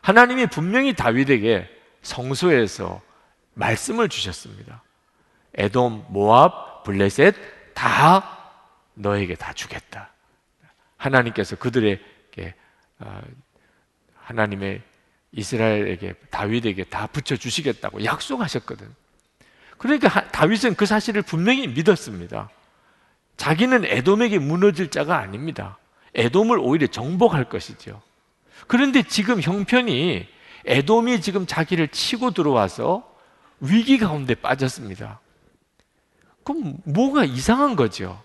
하나님이 0.00 0.46
분명히 0.46 0.94
다윗에게 0.94 1.68
성소에서 2.02 3.00
말씀을 3.54 4.08
주셨습니다. 4.08 4.82
에돔, 5.54 6.06
모압, 6.08 6.84
블레셋 6.84 7.34
다 7.74 8.52
너에게 8.94 9.34
다 9.34 9.52
주겠다. 9.52 10.12
하나님께서 10.96 11.56
그들에게 11.56 12.54
어, 12.98 13.20
하나님의 14.14 14.82
이스라엘에게 15.32 16.14
다윗에게 16.30 16.84
다 16.84 17.06
붙여 17.06 17.36
주시겠다고 17.36 18.04
약속하셨거든. 18.04 18.86
그러니까 19.78 20.28
다윗은 20.28 20.74
그 20.74 20.86
사실을 20.86 21.22
분명히 21.22 21.66
믿었습니다. 21.68 22.50
자기는 23.36 23.84
에돔에게 23.86 24.38
무너질 24.38 24.90
자가 24.90 25.18
아닙니다. 25.18 25.78
에돔을 26.14 26.58
오히려 26.58 26.86
정복할 26.86 27.48
것이죠. 27.48 28.02
그런데 28.66 29.02
지금 29.02 29.40
형편이 29.40 30.26
에돔이 30.64 31.20
지금 31.20 31.46
자기를 31.46 31.88
치고 31.88 32.32
들어와서 32.32 33.10
위기 33.60 33.98
가운데 33.98 34.34
빠졌습니다. 34.34 35.20
그럼 36.44 36.76
뭐가 36.84 37.24
이상한 37.24 37.76
거죠? 37.76 38.22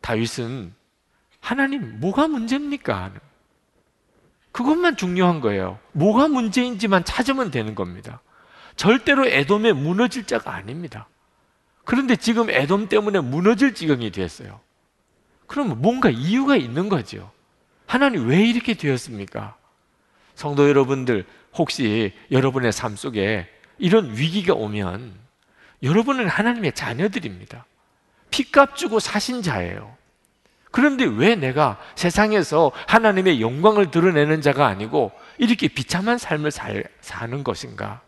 다윗은 0.00 0.74
하나님 1.40 2.00
뭐가 2.00 2.28
문제입니까? 2.28 3.12
그것만 4.52 4.96
중요한 4.96 5.40
거예요. 5.40 5.78
뭐가 5.92 6.28
문제인지만 6.28 7.04
찾으면 7.04 7.50
되는 7.50 7.74
겁니다. 7.74 8.20
절대로 8.76 9.26
에돔에 9.26 9.72
무너질 9.72 10.26
자가 10.26 10.54
아닙니다. 10.54 11.08
그런데 11.84 12.16
지금 12.16 12.50
에돔 12.50 12.88
때문에 12.88 13.20
무너질 13.20 13.74
지경이 13.74 14.10
됐어요. 14.10 14.60
그러면 15.46 15.80
뭔가 15.80 16.08
이유가 16.10 16.56
있는 16.56 16.88
거죠. 16.88 17.32
하나님 17.90 18.28
왜 18.28 18.46
이렇게 18.46 18.74
되었습니까? 18.74 19.56
성도 20.36 20.68
여러분들, 20.68 21.26
혹시 21.54 22.12
여러분의 22.30 22.70
삶 22.70 22.94
속에 22.94 23.48
이런 23.78 24.16
위기가 24.16 24.54
오면 24.54 25.12
여러분은 25.82 26.28
하나님의 26.28 26.70
자녀들입니다. 26.74 27.66
피값 28.30 28.76
주고 28.76 29.00
사신 29.00 29.42
자예요. 29.42 29.96
그런데 30.70 31.04
왜 31.04 31.34
내가 31.34 31.80
세상에서 31.96 32.70
하나님의 32.86 33.40
영광을 33.40 33.90
드러내는 33.90 34.40
자가 34.40 34.68
아니고 34.68 35.10
이렇게 35.38 35.66
비참한 35.66 36.16
삶을 36.16 36.52
살, 36.52 36.84
사는 37.00 37.42
것인가? 37.42 38.02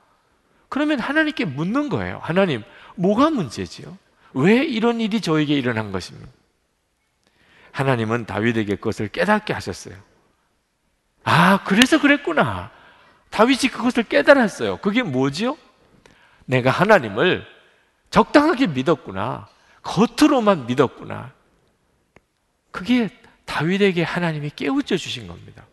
그러면 0.68 1.00
하나님께 1.00 1.44
묻는 1.44 1.88
거예요. 1.88 2.20
하나님, 2.22 2.62
뭐가 2.94 3.30
문제지요? 3.30 3.98
왜 4.34 4.62
이런 4.64 5.00
일이 5.00 5.20
저에게 5.20 5.54
일어난 5.54 5.90
것입니까? 5.90 6.41
하나님은 7.72 8.26
다윗에게 8.26 8.76
그것을 8.76 9.08
깨닫게 9.08 9.52
하셨어요. 9.52 9.96
아, 11.24 11.64
그래서 11.64 12.00
그랬구나. 12.00 12.70
다윗이 13.30 13.70
그것을 13.72 14.04
깨달았어요. 14.04 14.76
그게 14.78 15.02
뭐지요? 15.02 15.56
내가 16.44 16.70
하나님을 16.70 17.46
적당하게 18.10 18.66
믿었구나. 18.68 19.48
겉으로만 19.82 20.66
믿었구나. 20.66 21.32
그게 22.70 23.08
다윗에게 23.46 24.02
하나님이 24.02 24.50
깨우쳐 24.54 24.96
주신 24.96 25.26
겁니다. 25.26 25.64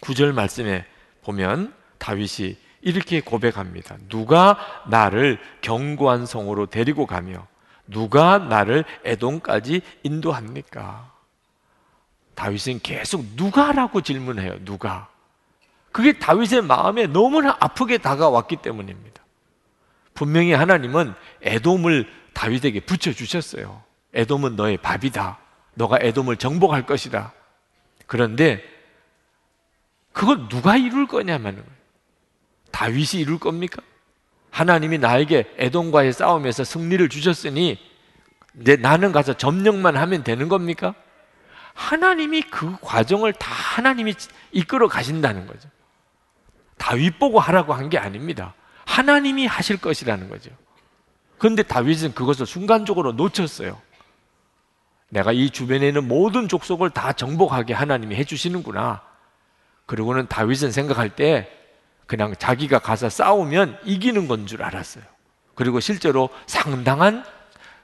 구절 0.00 0.32
말씀에 0.32 0.84
보면 1.22 1.74
다윗이 1.98 2.56
이렇게 2.82 3.20
고백합니다. 3.20 3.96
누가 4.08 4.58
나를 4.88 5.38
견고한 5.60 6.26
성으로 6.26 6.66
데리고 6.66 7.06
가며 7.06 7.46
누가 7.90 8.38
나를 8.38 8.84
에돔까지 9.04 9.82
인도합니까? 10.02 11.12
다윗은 12.34 12.80
계속 12.80 13.24
누가라고 13.34 14.00
질문해요. 14.00 14.64
누가? 14.64 15.08
그게 15.92 16.18
다윗의 16.18 16.62
마음에 16.62 17.06
너무나 17.06 17.56
아프게 17.60 17.98
다가왔기 17.98 18.56
때문입니다. 18.56 19.22
분명히 20.14 20.52
하나님은 20.52 21.14
에돔을 21.42 22.10
다윗에게 22.32 22.80
붙여 22.80 23.12
주셨어요. 23.12 23.82
에돔은 24.14 24.56
너의 24.56 24.76
밥이다. 24.78 25.38
너가 25.74 25.98
에돔을 26.00 26.36
정복할 26.36 26.86
것이다. 26.86 27.32
그런데 28.06 28.62
그걸 30.12 30.48
누가 30.48 30.76
이룰 30.76 31.06
거냐면 31.06 31.64
다윗이 32.70 33.20
이룰 33.20 33.38
겁니까? 33.38 33.82
하나님이 34.50 34.98
나에게 34.98 35.54
에돔과의 35.58 36.12
싸움에서 36.12 36.64
승리를 36.64 37.08
주셨으니 37.08 37.78
이제 38.60 38.76
나는 38.76 39.12
가서 39.12 39.34
점령만 39.34 39.96
하면 39.96 40.24
되는 40.24 40.48
겁니까? 40.48 40.94
하나님이 41.74 42.42
그 42.42 42.76
과정을 42.80 43.32
다 43.34 43.50
하나님이 43.52 44.14
이끌어 44.52 44.88
가신다는 44.88 45.46
거죠. 45.46 45.68
다 46.76 46.94
윗 46.96 47.18
보고 47.18 47.38
하라고 47.38 47.74
한 47.74 47.88
게 47.88 47.98
아닙니다. 47.98 48.54
하나님이 48.86 49.46
하실 49.46 49.76
것이라는 49.80 50.28
거죠. 50.28 50.50
그런데 51.38 51.62
다윗은 51.62 52.14
그것을 52.14 52.44
순간적으로 52.44 53.12
놓쳤어요. 53.12 53.80
내가 55.08 55.32
이 55.32 55.50
주변에 55.50 55.88
있는 55.88 56.06
모든 56.08 56.48
족속을 56.48 56.90
다 56.90 57.12
정복하게 57.12 57.72
하나님이 57.74 58.16
해주시는구나. 58.16 59.02
그리고는 59.86 60.26
다윗은 60.28 60.70
생각할 60.72 61.10
때 61.16 61.50
그냥 62.10 62.34
자기가 62.36 62.80
가서 62.80 63.08
싸우면 63.08 63.78
이기는 63.84 64.26
건 64.26 64.44
줄 64.44 64.64
알았어요. 64.64 65.04
그리고 65.54 65.78
실제로 65.78 66.28
상당한 66.48 67.24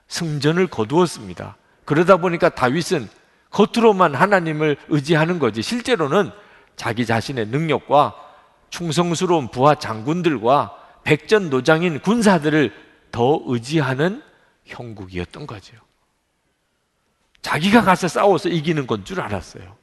승전을 0.09 0.67
거두었습니다. 0.67 1.57
그러다 1.85 2.17
보니까 2.17 2.49
다윗은 2.49 3.09
겉으로만 3.51 4.17
하나님을 4.17 4.79
의지하는 4.89 5.39
거지 5.39 5.63
실제로는 5.63 6.33
자기 6.75 7.07
자신의 7.07 7.47
능력과 7.47 8.17
충성스러운 8.71 9.53
부하 9.53 9.77
장군들과 9.77 10.77
백전 11.05 11.49
노장인 11.49 12.01
군사들을 12.01 12.75
더 13.13 13.41
의지하는 13.47 14.25
형국이었던 14.65 15.47
거죠. 15.47 15.77
자기가 17.43 17.83
가서 17.83 18.09
싸워서 18.09 18.49
이기는 18.49 18.89
건 18.89 19.05
줄 19.05 19.21
알았어요. 19.21 19.77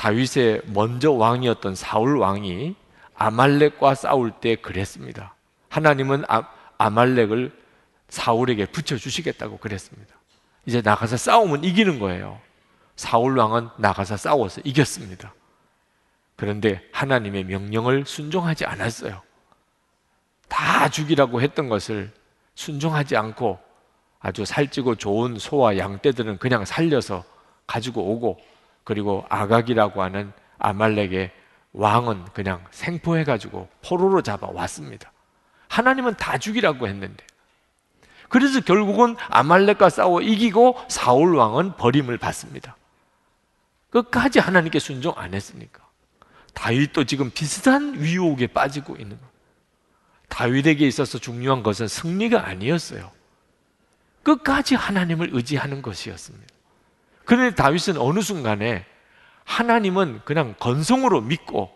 다윗의 0.00 0.62
먼저 0.64 1.12
왕이었던 1.12 1.74
사울 1.74 2.16
왕이 2.16 2.74
아말렉과 3.16 3.94
싸울 3.94 4.30
때 4.30 4.56
그랬습니다. 4.56 5.34
하나님은 5.68 6.24
아, 6.26 6.48
아말렉을 6.78 7.52
사울에게 8.08 8.64
붙여 8.64 8.96
주시겠다고 8.96 9.58
그랬습니다. 9.58 10.14
이제 10.64 10.80
나가서 10.80 11.18
싸우면 11.18 11.64
이기는 11.64 11.98
거예요. 11.98 12.40
사울 12.96 13.36
왕은 13.36 13.68
나가서 13.76 14.16
싸워서 14.16 14.62
이겼습니다. 14.64 15.34
그런데 16.34 16.80
하나님의 16.92 17.44
명령을 17.44 18.06
순종하지 18.06 18.64
않았어요. 18.64 19.20
다 20.48 20.88
죽이라고 20.88 21.42
했던 21.42 21.68
것을 21.68 22.10
순종하지 22.54 23.18
않고 23.18 23.60
아주 24.18 24.46
살찌고 24.46 24.94
좋은 24.94 25.38
소와 25.38 25.76
양떼들은 25.76 26.38
그냥 26.38 26.64
살려서 26.64 27.22
가지고 27.66 28.12
오고 28.12 28.40
그리고 28.90 29.24
아각이라고 29.28 30.02
하는 30.02 30.32
아말렉의 30.58 31.30
왕은 31.74 32.24
그냥 32.32 32.64
생포해 32.72 33.22
가지고 33.22 33.68
포로로 33.86 34.20
잡아 34.20 34.48
왔습니다. 34.50 35.12
하나님은 35.68 36.16
다 36.16 36.38
죽이라고 36.38 36.88
했는데 36.88 37.24
그래서 38.28 38.60
결국은 38.60 39.14
아말렉과 39.28 39.90
싸워 39.90 40.20
이기고 40.20 40.76
사울 40.88 41.36
왕은 41.36 41.76
버림을 41.76 42.18
받습니다. 42.18 42.76
끝까지 43.90 44.40
하나님께 44.40 44.80
순종 44.80 45.14
안 45.16 45.34
했으니까. 45.34 45.86
다윗도 46.54 47.04
지금 47.04 47.30
비슷한 47.30 47.94
위혹에 47.94 48.48
빠지고 48.48 48.96
있는 48.96 49.16
거예요. 49.16 49.30
다윗에게 50.30 50.84
있어서 50.88 51.18
중요한 51.18 51.62
것은 51.62 51.86
승리가 51.86 52.44
아니었어요. 52.44 53.12
끝까지 54.24 54.74
하나님을 54.74 55.30
의지하는 55.32 55.80
것이었습니다. 55.80 56.59
그런데 57.30 57.54
다윗은 57.54 57.96
어느 57.96 58.22
순간에 58.22 58.84
하나님은 59.44 60.22
그냥 60.24 60.56
건성으로 60.58 61.20
믿고 61.20 61.70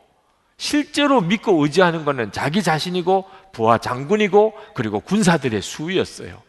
실제로 0.56 1.20
믿고 1.20 1.62
의지하는 1.62 2.04
것은 2.04 2.32
자기 2.32 2.60
자신이고 2.60 3.30
부하 3.52 3.78
장군이고 3.78 4.52
그리고 4.74 4.98
군사들의 4.98 5.62
수였어요. 5.62 6.42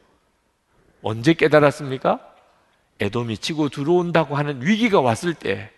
언제 1.03 1.35
깨달았습니까? 1.35 2.19
에돔이 3.00 3.38
치고 3.38 3.69
들어온다고 3.69 4.38
하는 4.38 4.65
위기가 4.65 5.01
왔을 5.01 5.35
때 5.35 5.70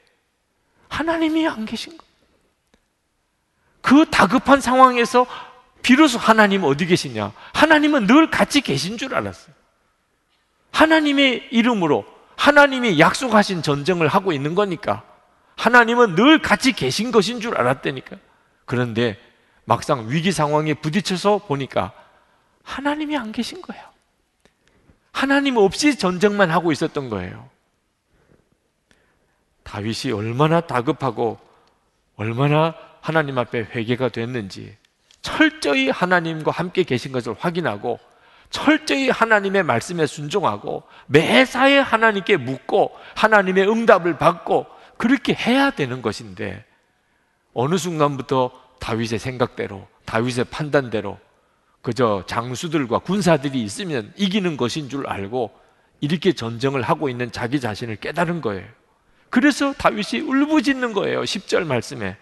하나님이 0.87 1.49
안 1.49 1.65
계신 1.65 1.97
거. 1.97 2.05
그 3.81 4.05
다급한 4.09 4.61
상황에서 4.61 5.27
비로소 5.81 6.17
하나님 6.17 6.63
어디 6.63 6.85
계시냐? 6.85 7.33
하나님은 7.53 8.07
늘 8.07 8.31
같이 8.31 8.61
계신 8.61 8.97
줄 8.97 9.13
알았어요. 9.13 9.53
하나님의 10.71 11.49
이름으로 11.51 12.16
하나님이 12.37 12.99
약속하신 12.99 13.61
전쟁을 13.61 14.07
하고 14.07 14.31
있는 14.31 14.55
거니까 14.55 15.03
하나님은 15.57 16.15
늘 16.15 16.41
같이 16.41 16.71
계신 16.71 17.11
것인 17.11 17.41
줄 17.41 17.57
알았다니까. 17.57 18.15
그런데 18.65 19.19
막상 19.65 20.09
위기 20.09 20.31
상황에 20.31 20.73
부딪혀서 20.75 21.39
보니까 21.39 21.91
하나님이 22.63 23.17
안 23.17 23.31
계신 23.31 23.61
거예요. 23.61 23.83
하나님 25.11 25.57
없이 25.57 25.97
전쟁만 25.97 26.51
하고 26.51 26.71
있었던 26.71 27.09
거예요. 27.09 27.49
다윗이 29.63 30.13
얼마나 30.13 30.61
다급하고 30.61 31.39
얼마나 32.15 32.75
하나님 33.01 33.37
앞에 33.37 33.67
회개가 33.73 34.09
됐는지 34.09 34.77
철저히 35.21 35.89
하나님과 35.89 36.51
함께 36.51 36.83
계신 36.83 37.11
것을 37.11 37.33
확인하고 37.37 37.99
철저히 38.49 39.09
하나님의 39.09 39.63
말씀에 39.63 40.05
순종하고 40.05 40.83
매사에 41.07 41.79
하나님께 41.79 42.37
묻고 42.37 42.91
하나님의 43.15 43.69
응답을 43.69 44.17
받고 44.17 44.65
그렇게 44.97 45.33
해야 45.33 45.69
되는 45.71 46.01
것인데 46.01 46.65
어느 47.53 47.77
순간부터 47.77 48.51
다윗의 48.79 49.19
생각대로 49.19 49.87
다윗의 50.05 50.45
판단대로 50.45 51.19
그저 51.81 52.23
장수들과 52.27 52.99
군사들이 52.99 53.61
있으면 53.61 54.11
이기는 54.15 54.57
것인 54.57 54.89
줄 54.89 55.07
알고 55.07 55.51
이렇게 55.99 56.33
전쟁을 56.33 56.81
하고 56.81 57.09
있는 57.09 57.31
자기 57.31 57.59
자신을 57.59 57.97
깨달은 57.97 58.41
거예요. 58.41 58.65
그래서 59.29 59.73
다윗이 59.73 60.21
울부짖는 60.21 60.93
거예요. 60.93 61.21
10절 61.21 61.65
말씀에. 61.65 62.17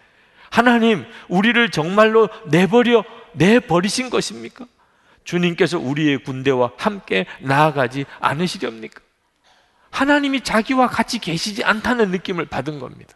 하나님, 0.50 1.06
우리를 1.28 1.70
정말로 1.72 2.30
내버려, 2.46 3.04
내버리신 3.34 4.10
것입니까? 4.10 4.66
주님께서 5.26 5.78
우리의 5.78 6.24
군대와 6.24 6.72
함께 6.78 7.26
나아가지 7.42 8.06
않으시렵니까? 8.20 9.02
하나님이 9.92 10.42
자기와 10.42 10.88
같이 10.88 11.20
계시지 11.20 11.64
않다는 11.64 12.12
느낌을 12.12 12.46
받은 12.46 12.80
겁니다. 12.80 13.16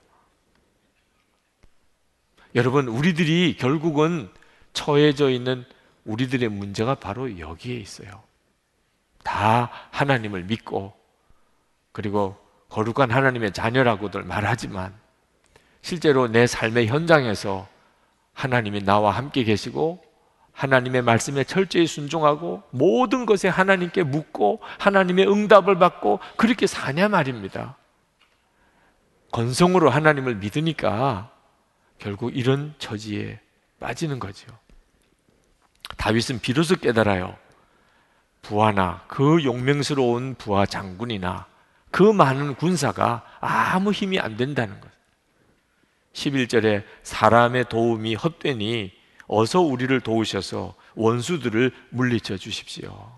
여러분, 2.56 2.88
우리들이 2.88 3.56
결국은 3.58 4.30
처해져 4.74 5.30
있는 5.30 5.66
우리들의 6.06 6.50
문제가 6.50 6.96
바로 6.96 7.38
여기에 7.38 7.76
있어요. 7.76 8.24
다 9.24 9.70
하나님을 9.92 10.44
믿고 10.44 10.94
그리고 11.92 12.38
거룩한 12.70 13.12
하나님의 13.12 13.52
자녀라고들 13.52 14.24
말하지만 14.24 14.94
실제로 15.82 16.28
내 16.28 16.48
삶의 16.48 16.88
현장에서 16.88 17.68
하나님이 18.34 18.84
나와 18.84 19.12
함께 19.12 19.44
계시고 19.44 20.02
하나님의 20.60 21.04
말씀에 21.04 21.46
철저히 21.46 21.88
순종하고 21.88 22.64
모든 22.72 23.26
것에 23.26 23.48
하나님께 23.48 24.04
묻고 24.04 24.60
하나님의 24.78 25.32
응답을 25.32 25.80
받고 25.80 26.20
그렇게 26.36 26.68
사냐 26.68 27.08
말입니다. 27.08 27.78
건성으로 29.32 29.90
하나님을 29.90 30.36
믿으니까 30.36 31.32
결국 31.98 32.36
이런 32.36 32.74
처지에 32.78 33.40
빠지는 33.80 34.20
거죠. 34.20 34.48
다윗은 35.96 36.40
비로소 36.40 36.76
깨달아요. 36.76 37.38
부하나 38.42 39.02
그 39.08 39.42
용맹스러운 39.46 40.36
부하 40.36 40.66
장군이나 40.66 41.48
그 41.90 42.04
많은 42.04 42.56
군사가 42.56 43.24
아무 43.40 43.94
힘이 43.94 44.20
안 44.20 44.36
된다는 44.36 44.82
것. 44.82 44.90
11절에 46.12 46.84
사람의 47.04 47.70
도움이 47.70 48.16
헛되니 48.16 48.99
어서 49.30 49.62
우리를 49.62 50.02
도우셔서 50.02 50.76
원수들을 50.96 51.72
물리쳐 51.90 52.38
주십시오. 52.38 53.12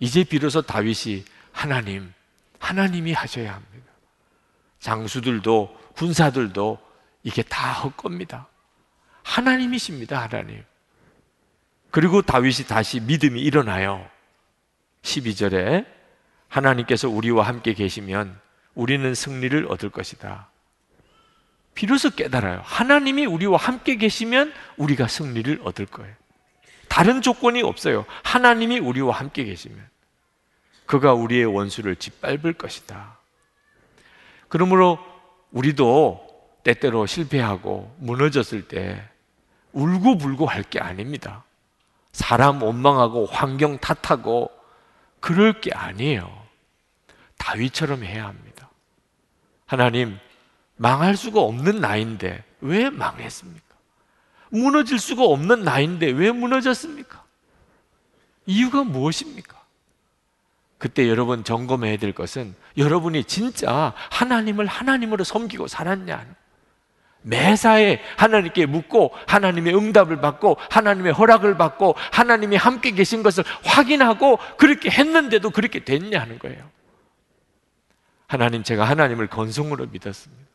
이제 0.00 0.24
비로소 0.24 0.62
다윗이 0.62 1.24
하나님, 1.52 2.12
하나님이 2.58 3.12
하셔야 3.12 3.54
합니다. 3.54 3.86
장수들도 4.80 5.78
군사들도 5.94 6.78
이게 7.22 7.42
다 7.42 7.72
헛겁니다. 7.72 8.48
하나님이십니다, 9.22 10.22
하나님. 10.22 10.64
그리고 11.90 12.22
다윗이 12.22 12.66
다시 12.66 13.00
믿음이 13.00 13.40
일어나요. 13.40 14.08
12절에 15.02 15.86
하나님께서 16.48 17.10
우리와 17.10 17.46
함께 17.46 17.74
계시면 17.74 18.40
우리는 18.74 19.14
승리를 19.14 19.66
얻을 19.70 19.90
것이다. 19.90 20.48
비로소 21.78 22.10
깨달아요. 22.10 22.60
하나님이 22.64 23.24
우리와 23.26 23.56
함께 23.56 23.94
계시면 23.94 24.52
우리가 24.78 25.06
승리를 25.06 25.60
얻을 25.62 25.86
거예요. 25.86 26.12
다른 26.88 27.22
조건이 27.22 27.62
없어요. 27.62 28.04
하나님이 28.24 28.80
우리와 28.80 29.14
함께 29.14 29.44
계시면. 29.44 29.88
그가 30.86 31.14
우리의 31.14 31.44
원수를 31.44 31.94
짓밟을 31.94 32.54
것이다. 32.54 33.18
그러므로 34.48 34.98
우리도 35.52 36.26
때때로 36.64 37.06
실패하고 37.06 37.94
무너졌을 38.00 38.66
때 38.66 39.00
울고불고 39.70 40.46
할 40.46 40.64
게 40.64 40.80
아닙니다. 40.80 41.44
사람 42.10 42.60
원망하고 42.60 43.26
환경 43.26 43.78
탓하고 43.78 44.50
그럴 45.20 45.60
게 45.60 45.70
아니에요. 45.72 46.28
다윗처럼 47.36 48.02
해야 48.02 48.26
합니다. 48.26 48.68
하나님, 49.64 50.18
망할 50.78 51.16
수가 51.16 51.40
없는 51.40 51.80
나인데 51.80 52.42
왜 52.60 52.88
망했습니까? 52.88 53.66
무너질 54.50 54.98
수가 54.98 55.24
없는 55.24 55.62
나인데 55.62 56.10
왜 56.12 56.32
무너졌습니까? 56.32 57.22
이유가 58.46 58.82
무엇입니까? 58.84 59.58
그때 60.78 61.08
여러분 61.08 61.44
점검해야 61.44 61.98
될 61.98 62.12
것은 62.12 62.54
여러분이 62.76 63.24
진짜 63.24 63.92
하나님을 64.10 64.66
하나님으로 64.66 65.24
섬기고 65.24 65.66
살았냐. 65.66 66.24
매사에 67.22 68.00
하나님께 68.16 68.66
묻고 68.66 69.12
하나님의 69.26 69.76
응답을 69.76 70.20
받고 70.20 70.56
하나님의 70.70 71.12
허락을 71.12 71.58
받고 71.58 71.96
하나님이 72.12 72.56
함께 72.56 72.92
계신 72.92 73.24
것을 73.24 73.44
확인하고 73.64 74.38
그렇게 74.56 74.88
했는데도 74.88 75.50
그렇게 75.50 75.84
됐냐 75.84 76.20
하는 76.20 76.38
거예요. 76.38 76.70
하나님 78.28 78.62
제가 78.62 78.84
하나님을 78.84 79.26
건성으로 79.26 79.86
믿었습니다. 79.86 80.47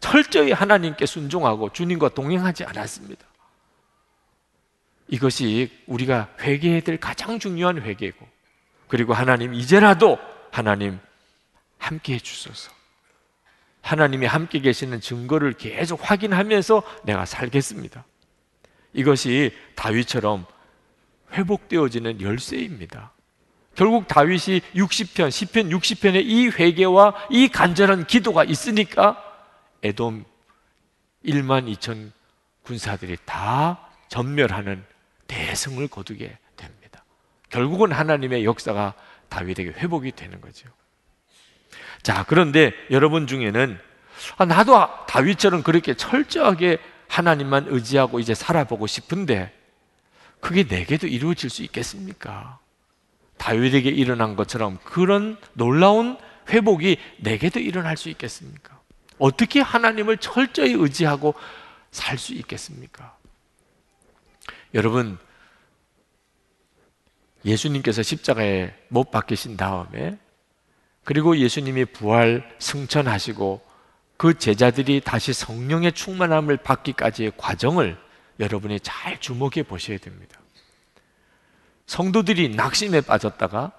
철저히 0.00 0.52
하나님께 0.52 1.06
순종하고 1.06 1.72
주님과 1.72 2.10
동행하지 2.10 2.64
않았습니다. 2.64 3.24
이것이 5.08 5.70
우리가 5.86 6.30
회개해야 6.40 6.80
될 6.80 6.98
가장 6.98 7.38
중요한 7.38 7.82
회개고 7.82 8.26
그리고 8.88 9.12
하나님 9.12 9.54
이제라도 9.54 10.18
하나님 10.50 10.98
함께 11.78 12.14
해 12.14 12.18
주소서. 12.18 12.72
하나님이 13.82 14.26
함께 14.26 14.60
계시는 14.60 15.00
증거를 15.00 15.54
계속 15.54 16.00
확인하면서 16.02 16.82
내가 17.04 17.24
살겠습니다. 17.24 18.04
이것이 18.92 19.54
다윗처럼 19.74 20.44
회복되어지는 21.32 22.20
열쇠입니다. 22.20 23.12
결국 23.74 24.06
다윗이 24.08 24.60
60편, 24.74 25.28
10편, 25.28 25.70
60편의 25.70 26.24
이 26.24 26.48
회개와 26.48 27.14
이 27.30 27.48
간절한 27.48 28.06
기도가 28.06 28.44
있으니까 28.44 29.29
에돔 29.82 30.24
1만 31.24 31.74
2천 31.76 32.12
군사들이 32.62 33.16
다 33.24 33.88
전멸하는 34.08 34.84
대승을 35.26 35.88
거두게 35.88 36.36
됩니다. 36.56 37.04
결국은 37.48 37.92
하나님의 37.92 38.44
역사가 38.44 38.94
다윗에게 39.28 39.70
회복이 39.70 40.12
되는 40.12 40.40
거죠. 40.40 40.68
자, 42.02 42.24
그런데 42.26 42.72
여러분 42.90 43.26
중에는 43.26 43.78
아, 44.36 44.44
나도 44.44 45.06
다윗처럼 45.06 45.62
그렇게 45.62 45.94
철저하게 45.94 46.78
하나님만 47.08 47.66
의지하고 47.68 48.20
이제 48.20 48.34
살아보고 48.34 48.86
싶은데 48.86 49.52
그게 50.40 50.64
내게도 50.64 51.06
이루어질 51.06 51.50
수 51.50 51.62
있겠습니까? 51.62 52.58
다윗에게 53.38 53.88
일어난 53.88 54.36
것처럼 54.36 54.78
그런 54.84 55.38
놀라운 55.54 56.18
회복이 56.48 56.98
내게도 57.18 57.60
일어날 57.60 57.96
수 57.96 58.08
있겠습니까? 58.10 58.79
어떻게 59.20 59.60
하나님을 59.60 60.16
철저히 60.16 60.72
의지하고 60.72 61.34
살 61.92 62.18
수 62.18 62.34
있겠습니까? 62.34 63.16
여러분, 64.74 65.18
예수님께서 67.44 68.02
십자가에 68.02 68.74
못 68.88 69.10
박히신 69.10 69.56
다음에 69.56 70.18
그리고 71.04 71.36
예수님이 71.36 71.86
부활 71.86 72.48
승천하시고 72.58 73.60
그 74.16 74.38
제자들이 74.38 75.00
다시 75.00 75.32
성령의 75.32 75.92
충만함을 75.92 76.58
받기까지의 76.58 77.32
과정을 77.36 77.98
여러분이 78.38 78.80
잘 78.80 79.18
주목해 79.18 79.62
보셔야 79.64 79.98
됩니다. 79.98 80.38
성도들이 81.86 82.50
낙심에 82.50 83.00
빠졌다가 83.00 83.72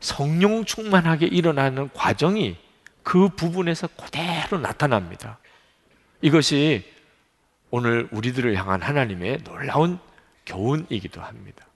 성령 0.00 0.64
충만하게 0.64 1.26
일어나는 1.26 1.90
과정이 1.92 2.56
그 3.08 3.30
부분에서 3.30 3.86
그대로 3.86 4.58
나타납니다. 4.58 5.38
이것이 6.20 6.84
오늘 7.70 8.06
우리들을 8.12 8.54
향한 8.54 8.82
하나님의 8.82 9.44
놀라운 9.44 9.98
교훈이기도 10.44 11.22
합니다. 11.22 11.66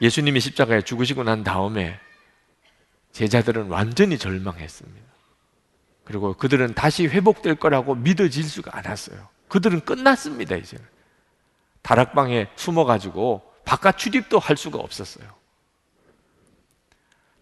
예수님이 0.00 0.38
십자가에 0.38 0.82
죽으시고 0.82 1.24
난 1.24 1.42
다음에 1.42 1.98
제자들은 3.10 3.66
완전히 3.66 4.16
절망했습니다. 4.16 5.08
그리고 6.04 6.34
그들은 6.34 6.74
다시 6.74 7.08
회복될 7.08 7.56
거라고 7.56 7.96
믿어질 7.96 8.44
수가 8.44 8.78
않았어요. 8.78 9.28
그들은 9.48 9.80
끝났습니다, 9.80 10.54
이제 10.54 10.78
다락방에 11.82 12.46
숨어가지고 12.54 13.42
바깥 13.64 13.98
출입도 13.98 14.38
할 14.38 14.56
수가 14.56 14.78
없었어요. 14.78 15.39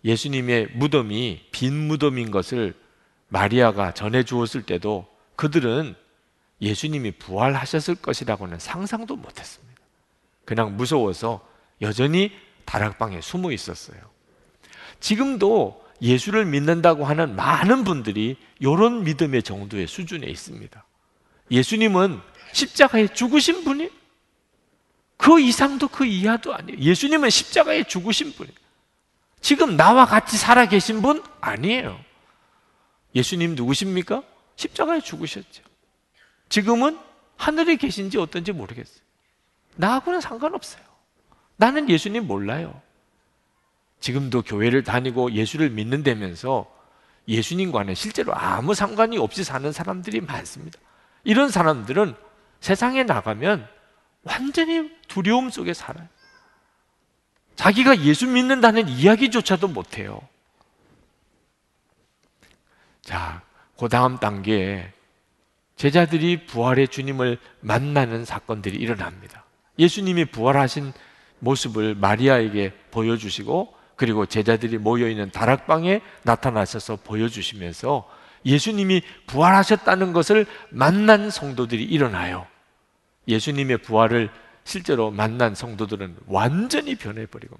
예수님의 0.05 0.69
무덤이 0.75 1.47
빈 1.51 1.75
무덤인 1.75 2.31
것을 2.31 2.75
마리아가 3.29 3.93
전해 3.93 4.23
주었을 4.23 4.63
때도 4.63 5.07
그들은 5.37 5.95
예수님이 6.61 7.13
부활하셨을 7.13 7.97
것이라고는 7.97 8.59
상상도 8.59 9.17
못했습니다. 9.17 9.81
그냥 10.45 10.77
무서워서 10.77 11.47
여전히 11.83 12.33
다락방에 12.65 13.21
숨어 13.21 13.53
있었어요. 13.53 13.99
지금도 15.01 15.85
예수를 16.01 16.45
믿는다고 16.47 17.05
하는 17.05 17.37
많은 17.37 17.85
분들이 17.85 18.37
이런 18.59 19.05
믿음의 19.05 19.43
정도의 19.43 19.87
수준에 19.87 20.27
있습니다. 20.27 20.85
예수님은 21.51 22.21
십자가에 22.53 23.09
죽으신 23.09 23.65
분이 23.65 23.91
그 25.17 25.41
이상도 25.41 25.89
그 25.89 26.05
이하도 26.07 26.55
아니에요. 26.55 26.79
예수님은 26.79 27.31
십자가에 27.31 27.85
죽으신 27.85 28.33
분이에요. 28.33 28.57
지금 29.41 29.77
나와 29.77 30.05
같이 30.05 30.37
살아 30.37 30.67
계신 30.67 31.03
분 31.03 31.23
아니에요. 31.41 31.99
예수님 33.15 33.55
누구십니까? 33.55 34.23
십자가에 34.57 35.01
죽으셨죠. 35.01 35.63
지금은 36.49 36.99
하늘에 37.37 37.77
계신지 37.77 38.19
어떤지 38.19 38.53
모르겠어요. 38.53 39.01
나하고는 39.77 40.21
상관없어요. 40.21 40.83
나는 41.57 41.89
예수님 41.89 42.27
몰라요. 42.27 42.81
지금도 44.01 44.43
교회를 44.43 44.85
다니고 44.85 45.33
예수를 45.33 45.71
믿는다면서 45.71 46.67
예수님과는 47.27 47.95
실제로 47.95 48.35
아무 48.35 48.75
상관이 48.75 49.19
없이 49.19 49.45
사는 49.45 49.71
사람들이 49.71 50.21
많습니다. 50.21 50.79
이런 51.25 51.51
사람들은 51.51 52.15
세상에 52.61 53.05
나가면 53.05 53.69
완전히 54.23 54.91
두려움 55.09 55.51
속에 55.51 55.75
살아요. 55.75 56.09
자기가 57.59 58.03
예수 58.05 58.29
믿는다는 58.29 58.89
이야기조차도 58.89 59.67
못해요. 59.67 60.21
자, 63.03 63.43
그 63.77 63.89
다음 63.89 64.19
단계에 64.19 64.93
제자들이 65.75 66.47
부활의 66.47 66.87
주님을 66.87 67.39
만나는 67.61 68.25
사건들이 68.25 68.77
일어납니다. 68.77 69.45
예수님이 69.77 70.27
부활하신 70.27 70.93
모습을 71.41 71.97
마리아에게 71.97 72.75
보여주시고 72.93 73.75
그리고 73.97 74.25
제자들이 74.25 74.79
모여있는 74.79 75.33
다락방에 75.33 76.01
나타나셔서 76.23 76.97
보여주시면서 77.03 78.09
예수님이 78.47 79.03
부활하셨다는 79.27 80.13
것을 80.13 80.47
만난 80.71 81.29
성도들이 81.29 81.83
일어나요. 81.83 82.47
예수님의 83.27 83.79
부활을 83.79 84.31
실제로 84.69 85.11
만난 85.11 85.55
성도들은 85.55 86.15
완전히 86.27 86.95
변해버리고 86.95 87.57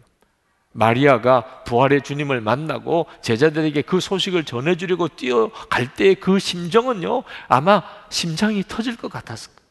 마리아가 0.73 1.65
부활의 1.65 2.03
주님을 2.03 2.43
만나고 2.43 3.07
제자들에게 3.23 3.81
그 3.81 3.99
소식을 3.99 4.45
전해주려고 4.45 5.09
뛰어갈 5.09 5.95
때의 5.95 6.17
그 6.17 6.39
심정은요 6.39 7.23
아마 7.49 7.83
심장이 8.11 8.63
터질 8.63 8.95
것 8.99 9.11
같았을 9.11 9.53
거예요. 9.55 9.69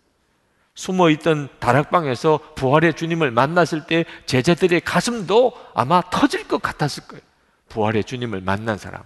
숨어 0.73 1.11
있던 1.11 1.49
다락방에서 1.59 2.39
부활의 2.55 2.95
주님을 2.95 3.29
만났을 3.29 3.85
때 3.85 4.05
제자들의 4.25 4.81
가슴도 4.81 5.53
아마 5.75 6.01
터질 6.09 6.47
것 6.47 6.59
같았을 6.59 7.03
거예요. 7.07 7.21
부활의 7.69 8.03
주님을 8.03 8.41
만난 8.41 8.79
사람. 8.79 9.03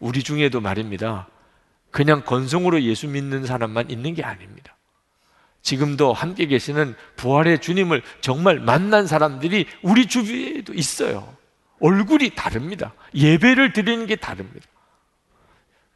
우리 0.00 0.22
중에도 0.22 0.60
말입니다. 0.60 1.28
그냥 1.90 2.24
건성으로 2.26 2.82
예수 2.82 3.08
믿는 3.08 3.46
사람만 3.46 3.88
있는 3.90 4.12
게 4.12 4.22
아닙니다. 4.22 4.76
지금도 5.62 6.12
함께 6.12 6.46
계시는 6.46 6.94
부활의 7.16 7.60
주님을 7.60 8.02
정말 8.20 8.58
만난 8.58 9.06
사람들이 9.06 9.66
우리 9.82 10.06
주위에도 10.06 10.74
있어요. 10.74 11.36
얼굴이 11.80 12.30
다릅니다. 12.34 12.92
예배를 13.14 13.72
드리는 13.72 14.06
게 14.06 14.16
다릅니다. 14.16 14.66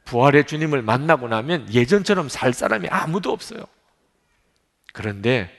부활의 0.04 0.46
주님을 0.46 0.82
만나고 0.82 1.28
나면 1.28 1.72
예전처럼 1.72 2.28
살 2.28 2.52
사람이 2.52 2.88
아무도 2.88 3.32
없어요. 3.32 3.64
그런데 4.92 5.50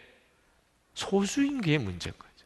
소수인 0.94 1.62
게 1.62 1.78
문제인 1.78 2.14
거죠. 2.18 2.46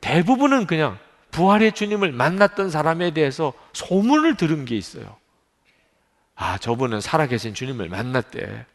대부분은 0.00 0.66
그냥 0.66 0.98
부활의 1.30 1.72
주님을 1.72 2.12
만났던 2.12 2.70
사람에 2.70 3.12
대해서 3.12 3.52
소문을 3.72 4.36
들은 4.36 4.64
게 4.64 4.76
있어요. 4.76 5.16
아, 6.34 6.58
저분은 6.58 7.00
살아계신 7.00 7.54
주님을 7.54 7.88
만났대. 7.88 8.66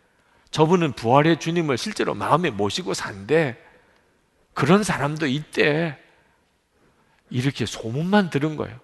저분은 0.52 0.94
부활의 0.94 1.40
주님을 1.40 1.78
실제로 1.78 2.14
마음에 2.14 2.50
모시고 2.50 2.94
산대. 2.94 3.58
그런 4.54 4.84
사람도 4.84 5.28
있대. 5.28 5.98
이렇게 7.30 7.66
소문만 7.66 8.30
들은 8.30 8.58
거예요. 8.58 8.78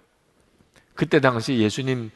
그때 0.94 1.20
당시 1.20 1.58
예수님 1.58 2.10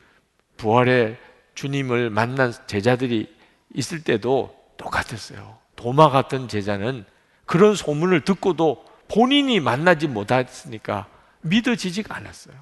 부활의 0.57 1.19
주님을 1.55 2.11
만난 2.11 2.53
제자들이 2.67 3.33
있을 3.75 4.03
때도 4.03 4.59
똑같았어요. 4.79 5.59
도마 5.77 6.09
같은 6.11 6.49
제자는 6.49 7.05
그런 7.45 7.75
소문을 7.75 8.23
듣고도 8.23 8.85
본인이 9.09 9.61
만나지 9.61 10.09
못했으니까 10.09 11.07
믿어지지가 11.43 12.17
않았어요. 12.17 12.57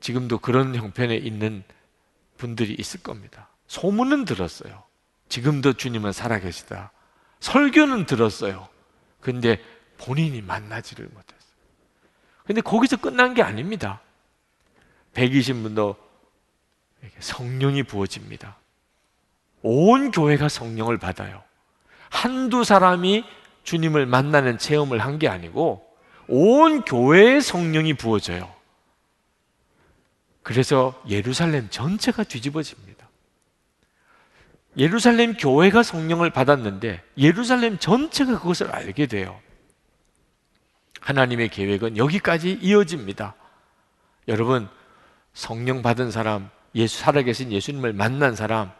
지금도 0.00 0.38
그런 0.38 0.74
형편에 0.74 1.14
있는 1.16 1.62
분들이 2.38 2.74
있을 2.78 3.02
겁니다. 3.02 3.49
소문은 3.70 4.24
들었어요. 4.24 4.82
지금도 5.28 5.74
주님은 5.74 6.10
살아계시다. 6.10 6.90
설교는 7.38 8.04
들었어요. 8.04 8.68
근데 9.20 9.62
본인이 9.96 10.42
만나지를 10.42 11.04
못했어요. 11.04 11.50
근데 12.44 12.62
거기서 12.62 12.96
끝난 12.96 13.32
게 13.32 13.42
아닙니다. 13.42 14.00
120분도 15.14 15.94
성령이 17.20 17.84
부어집니다. 17.84 18.56
온 19.62 20.10
교회가 20.10 20.48
성령을 20.48 20.98
받아요. 20.98 21.40
한두 22.10 22.64
사람이 22.64 23.24
주님을 23.62 24.04
만나는 24.04 24.58
체험을 24.58 24.98
한 24.98 25.20
게 25.20 25.28
아니고 25.28 25.86
온 26.26 26.82
교회의 26.82 27.40
성령이 27.40 27.94
부어져요. 27.94 28.52
그래서 30.42 31.00
예루살렘 31.08 31.70
전체가 31.70 32.24
뒤집어집니다. 32.24 32.89
예루살렘 34.76 35.34
교회가 35.34 35.82
성령을 35.82 36.30
받았는데 36.30 37.02
예루살렘 37.18 37.78
전체가 37.78 38.38
그것을 38.38 38.70
알게 38.70 39.06
돼요. 39.06 39.38
하나님의 41.00 41.48
계획은 41.48 41.96
여기까지 41.96 42.58
이어집니다. 42.60 43.34
여러분, 44.28 44.68
성령 45.32 45.82
받은 45.82 46.10
사람, 46.10 46.50
예수 46.74 46.98
살아계신 46.98 47.50
예수님을 47.52 47.92
만난 47.92 48.36
사람 48.36 48.70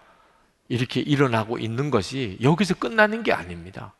이렇게 0.68 1.00
일어나고 1.00 1.58
있는 1.58 1.90
것이 1.90 2.38
여기서 2.40 2.74
끝나는 2.74 3.22
게 3.22 3.32
아닙니다. 3.32 3.94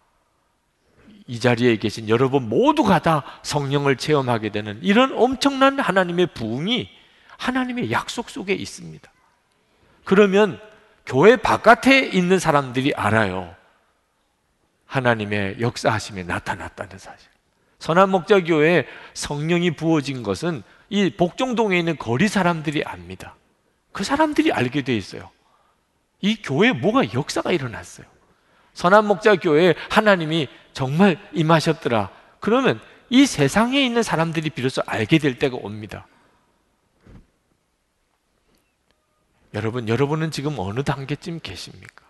이 1.26 1.38
자리에 1.40 1.76
계신 1.76 2.08
여러분 2.08 2.48
모두가 2.48 3.00
다 3.00 3.24
성령을 3.42 3.96
체험하게 3.96 4.50
되는 4.50 4.78
이런 4.82 5.12
엄청난 5.16 5.78
하나님의 5.78 6.28
부흥이 6.34 6.88
하나님의 7.36 7.90
약속 7.90 8.30
속에 8.30 8.52
있습니다. 8.52 9.10
그러면 10.04 10.60
교회 11.10 11.34
바깥에 11.34 12.06
있는 12.06 12.38
사람들이 12.38 12.92
알아요. 12.94 13.52
하나님의 14.86 15.56
역사하심이 15.60 16.22
나타났다는 16.22 16.98
사실. 16.98 17.28
선한 17.80 18.10
목자 18.10 18.44
교회에 18.44 18.86
성령이 19.14 19.72
부어진 19.72 20.22
것은 20.22 20.62
이 20.88 21.10
복종동에 21.10 21.76
있는 21.76 21.96
거리 21.96 22.28
사람들이 22.28 22.84
압니다. 22.84 23.34
그 23.90 24.04
사람들이 24.04 24.52
알게 24.52 24.82
돼 24.82 24.96
있어요. 24.96 25.30
이 26.20 26.40
교회에 26.40 26.70
뭐가 26.74 27.12
역사가 27.12 27.50
일어났어요. 27.50 28.06
선한 28.74 29.04
목자 29.06 29.34
교회에 29.34 29.74
하나님이 29.88 30.46
정말 30.72 31.18
임하셨더라. 31.32 32.10
그러면 32.38 32.80
이 33.08 33.26
세상에 33.26 33.84
있는 33.84 34.04
사람들이 34.04 34.50
비로소 34.50 34.80
알게 34.86 35.18
될 35.18 35.40
때가 35.40 35.56
옵니다. 35.56 36.06
여러분, 39.54 39.88
여러분은 39.88 40.30
지금 40.30 40.58
어느 40.58 40.82
단계쯤 40.82 41.40
계십니까? 41.40 42.04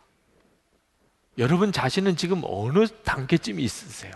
여러분 1.39 1.73
자신은 1.73 2.17
지금 2.17 2.43
어느 2.45 2.87
단계쯤 2.87 3.61
있으세요? 3.61 4.13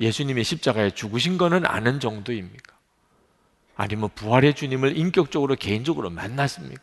예수님의 0.00 0.44
십자가에 0.44 0.90
죽으신 0.90 1.38
거는 1.38 1.66
아는 1.66 2.00
정도입니까? 2.00 2.76
아니면 3.74 4.10
부활의 4.14 4.54
주님을 4.54 4.96
인격적으로 4.96 5.56
개인적으로 5.56 6.10
만났습니까? 6.10 6.82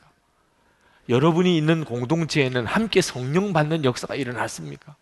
여러분이 1.10 1.58
있는 1.58 1.86
공동체에는 1.86 2.66
함께 2.66 3.02
성령 3.02 3.54
받는 3.54 3.86
역사가 3.86 4.16
일어났습니까? 4.16 4.96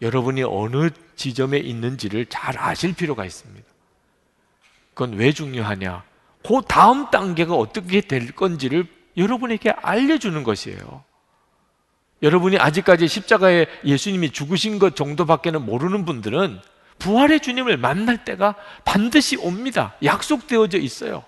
여러분이 0.00 0.42
어느 0.42 0.90
지점에 1.16 1.58
있는지를 1.58 2.26
잘 2.26 2.58
아실 2.58 2.94
필요가 2.94 3.24
있습니다. 3.24 3.66
그건 4.94 5.14
왜 5.14 5.32
중요하냐? 5.32 6.04
그 6.44 6.60
다음 6.66 7.10
단계가 7.10 7.54
어떻게 7.54 8.00
될 8.00 8.32
건지를 8.32 8.86
여러분에게 9.16 9.70
알려주는 9.70 10.42
것이에요. 10.42 11.04
여러분이 12.22 12.58
아직까지 12.58 13.08
십자가에 13.08 13.66
예수님이 13.84 14.30
죽으신 14.30 14.78
것 14.78 14.94
정도밖에는 14.94 15.64
모르는 15.64 16.04
분들은 16.04 16.60
부활의 16.98 17.40
주님을 17.40 17.76
만날 17.78 18.24
때가 18.24 18.54
반드시 18.84 19.36
옵니다. 19.36 19.94
약속되어져 20.04 20.78
있어요. 20.78 21.24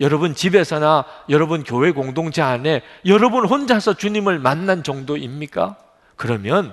여러분 0.00 0.34
집에서나 0.34 1.04
여러분 1.28 1.62
교회 1.62 1.92
공동체 1.92 2.42
안에 2.42 2.82
여러분 3.06 3.46
혼자서 3.46 3.94
주님을 3.94 4.40
만난 4.40 4.82
정도입니까? 4.82 5.76
그러면 6.16 6.72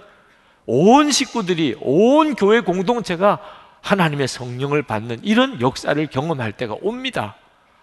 온 0.66 1.12
식구들이 1.12 1.78
온 1.82 2.36
교회 2.36 2.62
공동체가 2.62 3.40
하나님의 3.82 4.28
성령을 4.28 4.84
받는 4.84 5.24
이런 5.24 5.62
역사를 5.62 6.06
경험할 6.08 6.54
때가 6.54 6.76
옵니다. 6.82 7.36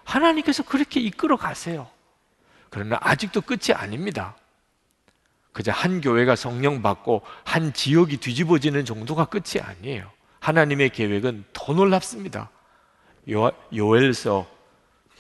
하나님께서 0.05 0.63
그렇게 0.63 1.01
이끌어 1.01 1.37
가세요. 1.37 1.89
그러나 2.71 2.99
아직도 3.01 3.41
끝이 3.41 3.75
아닙니다. 3.75 4.37
그저 5.53 5.73
한 5.73 6.01
교회가 6.01 6.37
성령 6.37 6.83
받고 6.83 7.23
한 7.45 7.73
지역이 7.73 8.19
뒤집어지는 8.19 8.85
정도가 8.85 9.25
끝이 9.27 9.63
아니에요. 9.63 10.11
하나님의 10.41 10.91
계획은 10.91 11.45
더 11.53 11.73
놀랍습니다. 11.73 12.51
요, 13.31 13.51
요엘서 13.75 14.47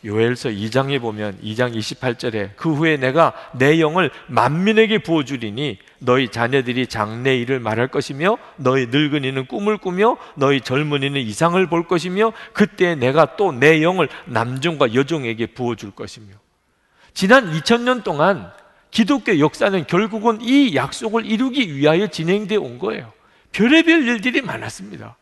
요엘서 0.04 0.50
2장에 0.50 1.00
보면 1.00 1.38
2장 1.42 1.74
28절에 1.74 2.50
그 2.56 2.72
후에 2.72 2.96
내가 2.96 3.32
내 3.54 3.80
영을 3.80 4.10
만민에게 4.28 4.98
부어 4.98 5.24
주리니 5.24 5.78
너희 5.98 6.28
자녀들이 6.28 6.86
장래 6.86 7.36
일을 7.36 7.60
말할 7.60 7.88
것이며 7.88 8.36
너희 8.56 8.86
늙은이는 8.86 9.46
꿈을 9.46 9.78
꾸며 9.78 10.16
너희 10.34 10.60
젊은이는 10.60 11.20
이상을 11.20 11.66
볼 11.68 11.88
것이며 11.88 12.32
그때 12.52 12.94
내가 12.94 13.36
또 13.36 13.52
내 13.52 13.82
영을 13.82 14.08
남종과 14.26 14.94
여종에게 14.94 15.46
부어 15.46 15.74
줄 15.74 15.90
것이며 15.92 16.34
지난 17.14 17.50
2000년 17.50 18.04
동안 18.04 18.52
기독교 18.90 19.38
역사는 19.38 19.86
결국은 19.86 20.38
이 20.42 20.74
약속을 20.76 21.26
이루기 21.26 21.74
위하여 21.74 22.06
진행되어 22.06 22.60
온 22.60 22.78
거예요. 22.78 23.12
별의별 23.52 24.06
일들이 24.06 24.42
많았습니다. 24.42 25.16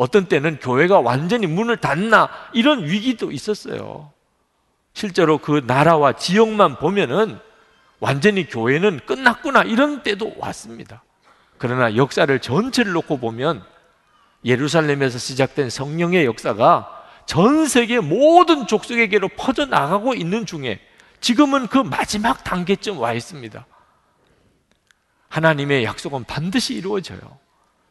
어떤 0.00 0.24
때는 0.24 0.60
교회가 0.60 1.00
완전히 1.00 1.46
문을 1.46 1.76
닫나 1.76 2.30
이런 2.54 2.86
위기도 2.86 3.30
있었어요. 3.30 4.10
실제로 4.94 5.36
그 5.36 5.62
나라와 5.66 6.14
지역만 6.14 6.78
보면은 6.78 7.38
완전히 7.98 8.48
교회는 8.48 9.00
끝났구나 9.04 9.62
이런 9.64 10.02
때도 10.02 10.32
왔습니다. 10.38 11.02
그러나 11.58 11.96
역사를 11.96 12.38
전체를 12.38 12.92
놓고 12.92 13.18
보면 13.18 13.62
예루살렘에서 14.42 15.18
시작된 15.18 15.68
성령의 15.68 16.24
역사가 16.24 17.04
전 17.26 17.66
세계 17.66 18.00
모든 18.00 18.66
족속에게로 18.66 19.28
퍼져나가고 19.36 20.14
있는 20.14 20.46
중에 20.46 20.80
지금은 21.20 21.66
그 21.66 21.76
마지막 21.76 22.42
단계쯤 22.42 22.98
와 22.98 23.12
있습니다. 23.12 23.66
하나님의 25.28 25.84
약속은 25.84 26.24
반드시 26.24 26.72
이루어져요. 26.72 27.20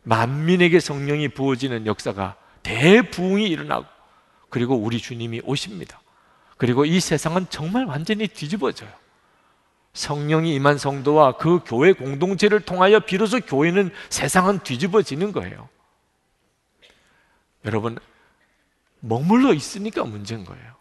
만민에게 0.09 0.79
성령이 0.79 1.29
부어지는 1.29 1.85
역사가 1.85 2.35
대부흥이 2.63 3.47
일어나고 3.47 3.85
그리고 4.49 4.75
우리 4.75 4.97
주님이 4.97 5.41
오십니다. 5.45 6.01
그리고 6.57 6.83
이 6.83 6.99
세상은 6.99 7.45
정말 7.49 7.85
완전히 7.85 8.27
뒤집어져요. 8.27 8.89
성령이 9.93 10.55
임한 10.55 10.79
성도와 10.79 11.37
그 11.37 11.59
교회 11.63 11.93
공동체를 11.93 12.61
통하여 12.61 12.99
비로소 12.99 13.39
교회는 13.39 13.91
세상은 14.09 14.59
뒤집어지는 14.59 15.31
거예요. 15.31 15.69
여러분, 17.65 17.97
머물러 19.01 19.53
있으니까 19.53 20.03
문제인 20.05 20.43
거예요. 20.43 20.73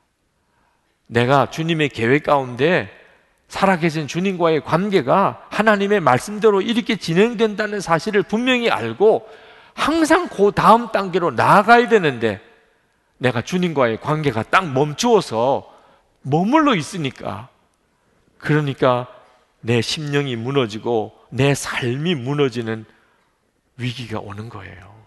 내가 1.07 1.51
주님의 1.51 1.91
계획 1.91 2.25
가운데 2.25 2.91
살아계신 3.49 4.07
주님과의 4.07 4.63
관계가 4.63 5.47
하나님의 5.49 6.01
말씀대로 6.01 6.61
이렇게 6.61 6.97
진행된다는 6.97 7.81
사실을 7.81 8.23
분명히 8.23 8.71
알고 8.71 9.27
항상 9.75 10.29
그 10.29 10.53
다음 10.55 10.93
단계로 10.93 11.31
나아가야 11.31 11.89
되는데 11.89 12.41
내가 13.17 13.43
주님과의 13.43 14.01
관계가 14.01 14.45
딱 14.45 14.71
멈추어서 14.71 15.75
머물러 16.23 16.75
있으니까 16.75 17.49
그러니까 18.37 19.09
내 19.61 19.81
심령이 19.81 20.37
무너지고 20.37 21.19
내 21.31 21.55
삶이 21.55 22.15
무너지는 22.15 22.85
위기가 23.77 24.21
오는 24.21 24.49
거예요. 24.49 24.99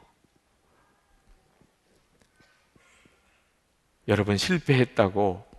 여러분 4.08 4.36
실패했다고 4.36 5.51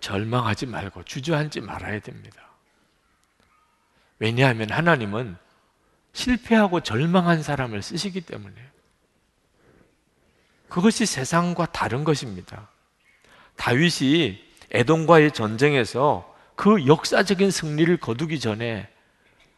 절망하지 0.00 0.66
말고 0.66 1.04
주저앉지 1.04 1.60
말아야 1.60 2.00
됩니다. 2.00 2.48
왜냐하면 4.18 4.70
하나님은 4.70 5.36
실패하고 6.12 6.80
절망한 6.80 7.42
사람을 7.42 7.82
쓰시기 7.82 8.20
때문에 8.20 8.54
그것이 10.68 11.06
세상과 11.06 11.66
다른 11.66 12.04
것입니다. 12.04 12.68
다윗이 13.56 14.42
에돔과의 14.70 15.32
전쟁에서 15.32 16.34
그 16.54 16.86
역사적인 16.86 17.50
승리를 17.50 17.96
거두기 17.98 18.40
전에 18.40 18.88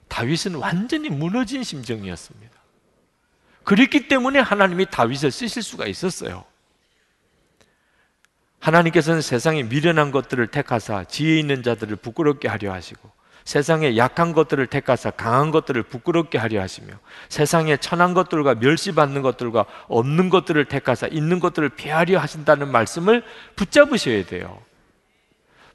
다윗은 0.09 0.57
완전히 0.57 1.09
무너진 1.09 1.65
심정이었습니다. 1.65 2.61
그랬기 3.65 4.09
때문에 4.09 4.41
하나님이 4.41 4.87
다윗을 4.91 5.31
쓰실 5.31 5.63
수가 5.63 5.87
있었어요. 5.87 6.45
하나님께서는 8.61 9.23
세상에 9.23 9.63
미련한 9.63 10.11
것들을 10.11 10.47
택하사 10.47 11.05
지혜 11.05 11.39
있는 11.39 11.63
자들을 11.63 11.97
부끄럽게 11.97 12.47
하려 12.47 12.73
하시고 12.73 13.11
세상에 13.45 13.97
약한 13.97 14.33
것들을 14.33 14.67
택하사 14.67 15.11
강한 15.11 15.51
것들을 15.51 15.83
부끄럽게 15.85 16.39
하려 16.39 16.61
하시며 16.61 16.95
세상에 17.29 17.79
천한 17.79 18.15
것들과 18.15 18.55
멸시받는 18.57 19.23
것들과 19.23 19.65
없는 19.89 20.29
것들을 20.29 20.67
택하사 20.67 21.07
있는 21.07 21.41
것들을 21.41 21.71
피하려 21.71 22.21
하신다는 22.21 22.71
말씀을 22.71 23.25
붙잡으셔야 23.57 24.27
돼요. 24.27 24.61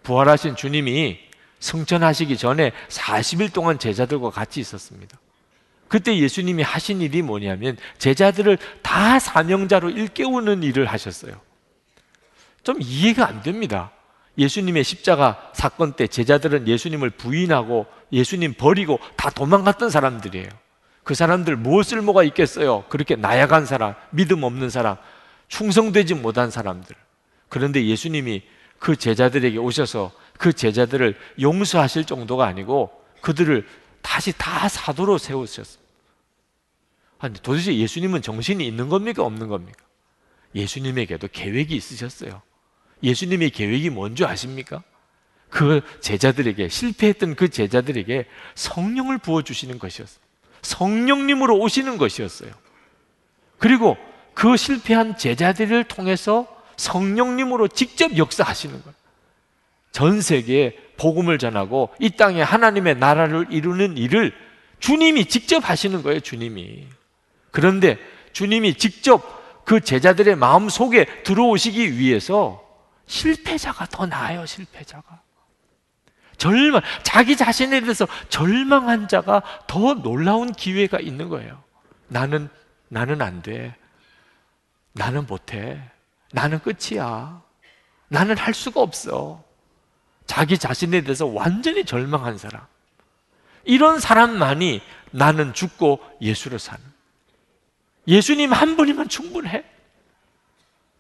부활하신 0.04 0.56
주님이 0.56 1.20
승천하시기 1.60 2.38
전에 2.38 2.72
40일 2.90 3.52
동안 3.52 3.80
제자들과 3.80 4.30
같이 4.30 4.60
있었습니다. 4.60 5.18
그때 5.88 6.18
예수님이 6.18 6.62
하신 6.62 7.02
일이 7.02 7.24
뭐냐면 7.24 7.78
제자들을 7.98 8.58
다 8.84 9.20
사명자로 9.20 9.90
일깨우는 9.90 10.62
일을 10.62 10.86
하셨어요. 10.86 11.34
좀 12.66 12.82
이해가 12.82 13.28
안 13.28 13.42
됩니다. 13.44 13.92
예수님의 14.38 14.84
십자가 14.84 15.52
사건 15.54 15.94
때 15.94 16.08
제자들은 16.08 16.68
예수님을 16.68 17.12
부인하고 17.12 17.86
예수님 18.12 18.56
버리고 18.56 19.00
다 19.16 19.30
도망갔던 19.30 19.90
사람들이에요. 19.90 20.50
그 21.04 21.14
사람들 21.14 21.56
무엇을 21.56 22.02
뭐가 22.02 22.24
있겠어요? 22.24 22.84
그렇게 22.90 23.16
나약한 23.16 23.68
사람, 23.68 23.94
믿음 24.10 24.44
없는 24.44 24.72
사람, 24.72 24.98
충성되지 25.48 26.16
못한 26.16 26.50
사람들. 26.50 26.96
그런데 27.48 27.86
예수님이 27.86 28.42
그 28.80 28.96
제자들에게 28.96 29.58
오셔서 29.58 30.12
그 30.38 30.52
제자들을 30.52 31.16
용서하실 31.40 32.06
정도가 32.06 32.46
아니고 32.48 32.92
그들을 33.22 33.66
다시 34.02 34.34
다 34.36 34.68
사도로 34.68 35.20
세우셨습니다. 35.20 35.86
아니, 37.20 37.36
도대체 37.36 37.78
예수님은 37.78 38.24
정신이 38.24 38.66
있는 38.66 38.90
겁니까? 38.90 39.24
없는 39.24 39.48
겁니까? 39.48 39.86
예수님에게도 40.56 41.30
계획이 41.32 41.76
있으셨어요. 41.76 42.42
예수님의 43.04 43.52
계획이 43.52 43.90
뭔지 43.90 44.26
아십니까? 44.26 44.84
그 45.50 45.82
제자들에게, 46.02 46.70
실패했던 46.70 47.36
그 47.36 47.50
제자들에게 47.50 48.26
성령을 48.56 49.18
부어 49.20 49.42
주시는 49.42 49.80
것이었어요. 49.80 50.20
성령님으로 50.62 51.58
오시는 51.60 51.98
것이었어요. 51.98 52.52
그리고 53.58 53.98
그 54.34 54.58
실패한 54.58 55.18
제자들을 55.18 55.86
통해서 55.86 56.48
성령님으로 56.78 57.68
직접 57.70 58.18
역사하시는 58.18 58.82
거예요. 58.82 58.96
전 59.92 60.20
세계에 60.20 60.76
복음을 60.98 61.38
전하고 61.38 61.90
이 62.00 62.10
땅에 62.10 62.42
하나님의 62.42 62.98
나라를 62.98 63.48
이루는 63.50 63.98
일을 63.98 64.34
주님이 64.80 65.26
직접 65.26 65.70
하시는 65.70 66.04
거예요, 66.04 66.20
주님이. 66.20 66.86
그런데 67.52 67.98
주님이 68.34 68.74
직접 68.74 69.64
그 69.64 69.80
제자들의 69.80 70.36
마음 70.36 70.68
속에 70.68 71.06
들어오시기 71.24 71.98
위해서 71.98 72.65
실패자가 73.08 73.86
더 73.86 74.06
나아요, 74.06 74.46
실패자가. 74.46 75.22
절망, 76.38 76.82
자기 77.04 77.36
자신에 77.38 77.82
대해서 77.82 78.08
절망한 78.30 79.08
자가 79.08 79.42
더 79.68 79.94
놀라운 79.96 80.52
기회가 80.52 81.00
있는 81.00 81.30
거예요. 81.30 81.64
나는, 82.08 82.50
나는 82.90 83.22
안 83.22 83.42
돼. 83.42 83.76
나는 84.94 85.26
못해. 85.28 85.82
나는 86.32 86.60
끝이야. 86.60 87.42
나는 88.08 88.38
할 88.38 88.54
수가 88.54 88.82
없어. 88.82 89.44
자기 90.26 90.58
자신에 90.58 91.02
대해서 91.02 91.26
완전히 91.26 91.86
절망한 91.86 92.38
사람. 92.38 92.66
이런 93.64 94.00
사람만이 94.00 94.82
나는 95.12 95.54
죽고 95.54 96.00
예수를 96.22 96.60
사는. 96.60 96.84
예수님 98.08 98.54
한 98.54 98.76
분이면 98.76 99.10
충분해. 99.10 99.64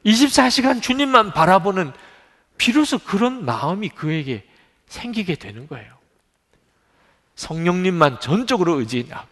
24시간 0.05 0.81
주님만 0.81 1.33
바라보는 1.33 1.91
비로소 2.57 2.99
그런 2.99 3.43
마음이 3.43 3.89
그에게 3.89 4.47
생기게 4.87 5.35
되는 5.35 5.67
거예요. 5.67 5.93
성령님만 7.35 8.19
전적으로 8.21 8.79
의지하고, 8.79 9.27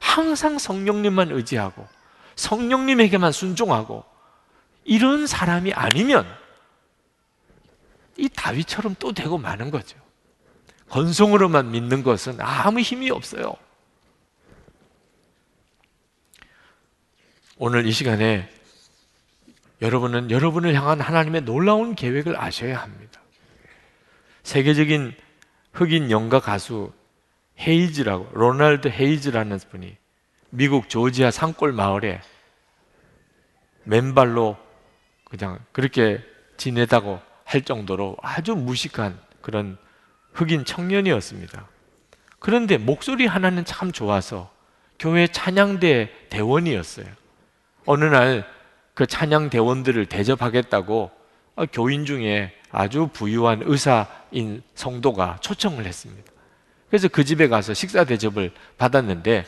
항상 0.00 0.58
성령님만 0.58 1.30
의지하고, 1.30 1.86
성령님에게만 2.36 3.32
순종하고, 3.32 4.04
이런 4.84 5.26
사람이 5.26 5.72
아니면 5.72 6.26
이 8.16 8.28
다윗처럼 8.28 8.96
또 8.98 9.12
되고 9.12 9.38
마는 9.38 9.70
거죠. 9.70 9.98
건성으로만 10.88 11.70
믿는 11.70 12.02
것은 12.02 12.40
아무 12.40 12.80
힘이 12.80 13.10
없어요. 13.10 13.54
오늘 17.56 17.86
이 17.86 17.92
시간에 17.92 18.53
여러분은 19.84 20.30
여러분을 20.30 20.74
향한 20.74 20.98
하나님의 20.98 21.42
놀라운 21.42 21.94
계획을 21.94 22.40
아셔야 22.40 22.80
합니다. 22.80 23.20
세계적인 24.42 25.14
흑인 25.74 26.10
연가 26.10 26.40
가수 26.40 26.90
헤이즈라고 27.60 28.30
로널드 28.32 28.88
헤이즈라는 28.88 29.58
분이 29.70 29.94
미국 30.48 30.88
조지아 30.88 31.30
산골 31.30 31.72
마을에 31.72 32.22
맨발로 33.82 34.56
그냥 35.26 35.58
그렇게 35.72 36.24
지내다고 36.56 37.20
할 37.44 37.60
정도로 37.60 38.16
아주 38.22 38.54
무식한 38.54 39.20
그런 39.42 39.76
흑인 40.32 40.64
청년이었습니다. 40.64 41.68
그런데 42.38 42.78
목소리 42.78 43.26
하나는 43.26 43.66
참 43.66 43.92
좋아서 43.92 44.50
교회 44.98 45.26
찬양대 45.26 46.28
대원이었어요. 46.30 47.06
어느 47.84 48.04
날 48.06 48.53
그 48.94 49.06
찬양 49.06 49.50
대원들을 49.50 50.06
대접하겠다고 50.06 51.10
교인 51.72 52.06
중에 52.06 52.52
아주 52.70 53.08
부유한 53.12 53.62
의사인 53.64 54.62
성도가 54.74 55.38
초청을 55.40 55.84
했습니다. 55.84 56.32
그래서 56.88 57.08
그 57.08 57.24
집에 57.24 57.48
가서 57.48 57.74
식사 57.74 58.04
대접을 58.04 58.52
받았는데 58.78 59.44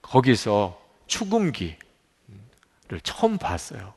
거기서 0.00 0.80
추궁기를 1.06 1.76
처음 3.02 3.38
봤어요. 3.38 3.94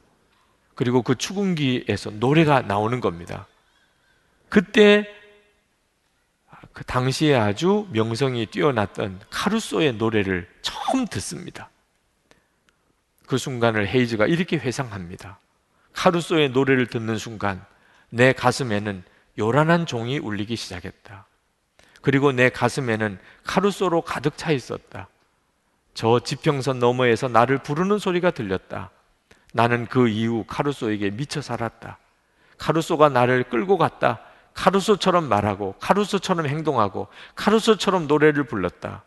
그리고 0.75 1.01
그 1.01 1.15
추궁기에서 1.15 2.11
노래가 2.11 2.61
나오는 2.61 2.99
겁니다. 2.99 3.47
그때 4.49 5.07
그 6.73 6.83
당시에 6.83 7.35
아주 7.35 7.87
명성이 7.91 8.45
뛰어났던 8.47 9.21
카루소의 9.29 9.93
노래를 9.93 10.49
처음 10.61 11.05
듣습니다. 11.05 11.69
그 13.27 13.37
순간을 13.37 13.87
헤이즈가 13.87 14.25
이렇게 14.27 14.57
회상합니다. 14.57 15.39
카루소의 15.93 16.49
노래를 16.49 16.87
듣는 16.87 17.17
순간 17.17 17.65
내 18.09 18.33
가슴에는 18.33 19.03
요란한 19.37 19.85
종이 19.85 20.19
울리기 20.19 20.55
시작했다. 20.55 21.25
그리고 22.01 22.31
내 22.31 22.49
가슴에는 22.49 23.17
카루소로 23.43 24.01
가득 24.01 24.37
차 24.37 24.51
있었다. 24.51 25.07
저 25.93 26.19
지평선 26.19 26.79
너머에서 26.79 27.27
나를 27.27 27.57
부르는 27.59 27.99
소리가 27.99 28.31
들렸다. 28.31 28.91
나는 29.53 29.85
그 29.87 30.07
이후 30.09 30.43
카루소에게 30.47 31.11
미쳐 31.11 31.41
살았다. 31.41 31.97
카루소가 32.57 33.09
나를 33.09 33.43
끌고 33.43 33.77
갔다. 33.77 34.19
카루소처럼 34.53 35.27
말하고 35.27 35.75
카루소처럼 35.79 36.47
행동하고 36.47 37.07
카루소처럼 37.35 38.07
노래를 38.07 38.43
불렀다. 38.45 39.03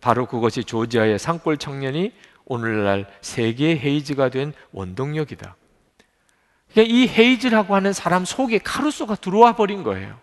바로 0.00 0.26
그것이 0.26 0.64
조지아의 0.64 1.18
산골 1.18 1.58
청년이 1.58 2.12
오늘날 2.52 3.06
세계 3.22 3.78
헤이즈가 3.78 4.28
된 4.28 4.52
원동력이다. 4.72 5.56
그러니까 6.70 6.94
이 6.94 7.08
헤이즈라고 7.08 7.74
하는 7.74 7.92
사람 7.92 8.24
속에 8.24 8.58
카루소가 8.58 9.14
들어와 9.14 9.56
버린 9.56 9.82
거예요. 9.82 10.20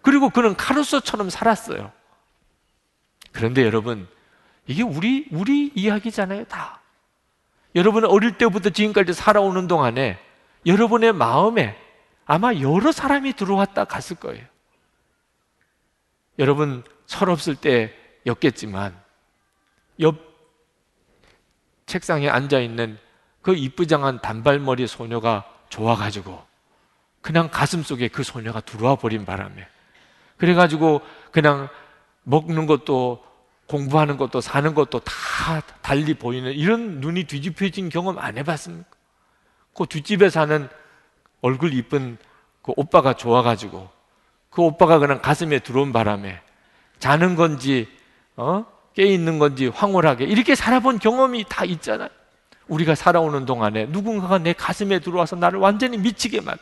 그리고 0.00 0.30
그는 0.30 0.56
카루소처럼 0.56 1.30
살았어요. 1.30 1.92
그런데 3.30 3.64
여러분, 3.64 4.08
이게 4.66 4.82
우리, 4.82 5.28
우리 5.30 5.70
이야기잖아요, 5.74 6.44
다. 6.44 6.80
여러분은 7.74 8.08
어릴 8.08 8.36
때부터 8.38 8.70
지금까지 8.70 9.12
살아오는 9.12 9.68
동안에 9.68 10.18
여러분의 10.66 11.12
마음에 11.12 11.78
아마 12.26 12.52
여러 12.54 12.92
사람이 12.92 13.34
들어왔다 13.34 13.84
갔을 13.84 14.16
거예요. 14.16 14.44
여러분 16.38 16.82
철없을 17.06 17.56
때였겠지만 17.56 19.00
옆 20.00 20.31
책상에 21.92 22.30
앉아 22.30 22.58
있는 22.60 22.98
그 23.42 23.54
이쁘장한 23.54 24.22
단발머리 24.22 24.86
소녀가 24.86 25.44
좋아가지고 25.68 26.42
그냥 27.20 27.50
가슴 27.50 27.82
속에 27.82 28.08
그 28.08 28.22
소녀가 28.22 28.62
들어와 28.62 28.96
버린 28.96 29.26
바람에 29.26 29.68
그래가지고 30.38 31.02
그냥 31.32 31.68
먹는 32.22 32.64
것도 32.66 33.22
공부하는 33.66 34.16
것도 34.16 34.40
사는 34.40 34.72
것도 34.72 35.00
다 35.00 35.60
달리 35.82 36.14
보이는 36.14 36.50
이런 36.52 37.00
눈이 37.00 37.24
뒤집혀진 37.24 37.90
경험 37.90 38.18
안 38.18 38.38
해봤습니까? 38.38 38.88
그 39.74 39.84
뒷집에 39.84 40.30
사는 40.30 40.70
얼굴 41.42 41.74
이쁜 41.74 42.16
그 42.62 42.72
오빠가 42.74 43.12
좋아가지고 43.12 43.90
그 44.48 44.62
오빠가 44.62 44.98
그냥 44.98 45.20
가슴에 45.20 45.58
들어온 45.58 45.92
바람에 45.92 46.40
자는 47.00 47.36
건지 47.36 47.86
어? 48.36 48.64
깨 48.94 49.04
있는 49.04 49.38
건지 49.38 49.68
황홀하게 49.68 50.24
이렇게 50.24 50.54
살아본 50.54 50.98
경험이 50.98 51.44
다 51.48 51.64
있잖아요. 51.64 52.08
우리가 52.68 52.94
살아오는 52.94 53.44
동안에 53.46 53.86
누군가가 53.86 54.38
내 54.38 54.52
가슴에 54.52 55.00
들어와서 55.00 55.36
나를 55.36 55.58
완전히 55.58 55.98
미치게 55.98 56.40
만, 56.40 56.56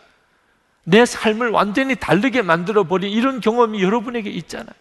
내 0.84 1.04
삶을 1.04 1.50
완전히 1.50 1.94
다르게 1.94 2.42
만들어 2.42 2.84
버린 2.84 3.10
이런 3.10 3.40
경험이 3.40 3.82
여러분에게 3.82 4.30
있잖아요. 4.30 4.74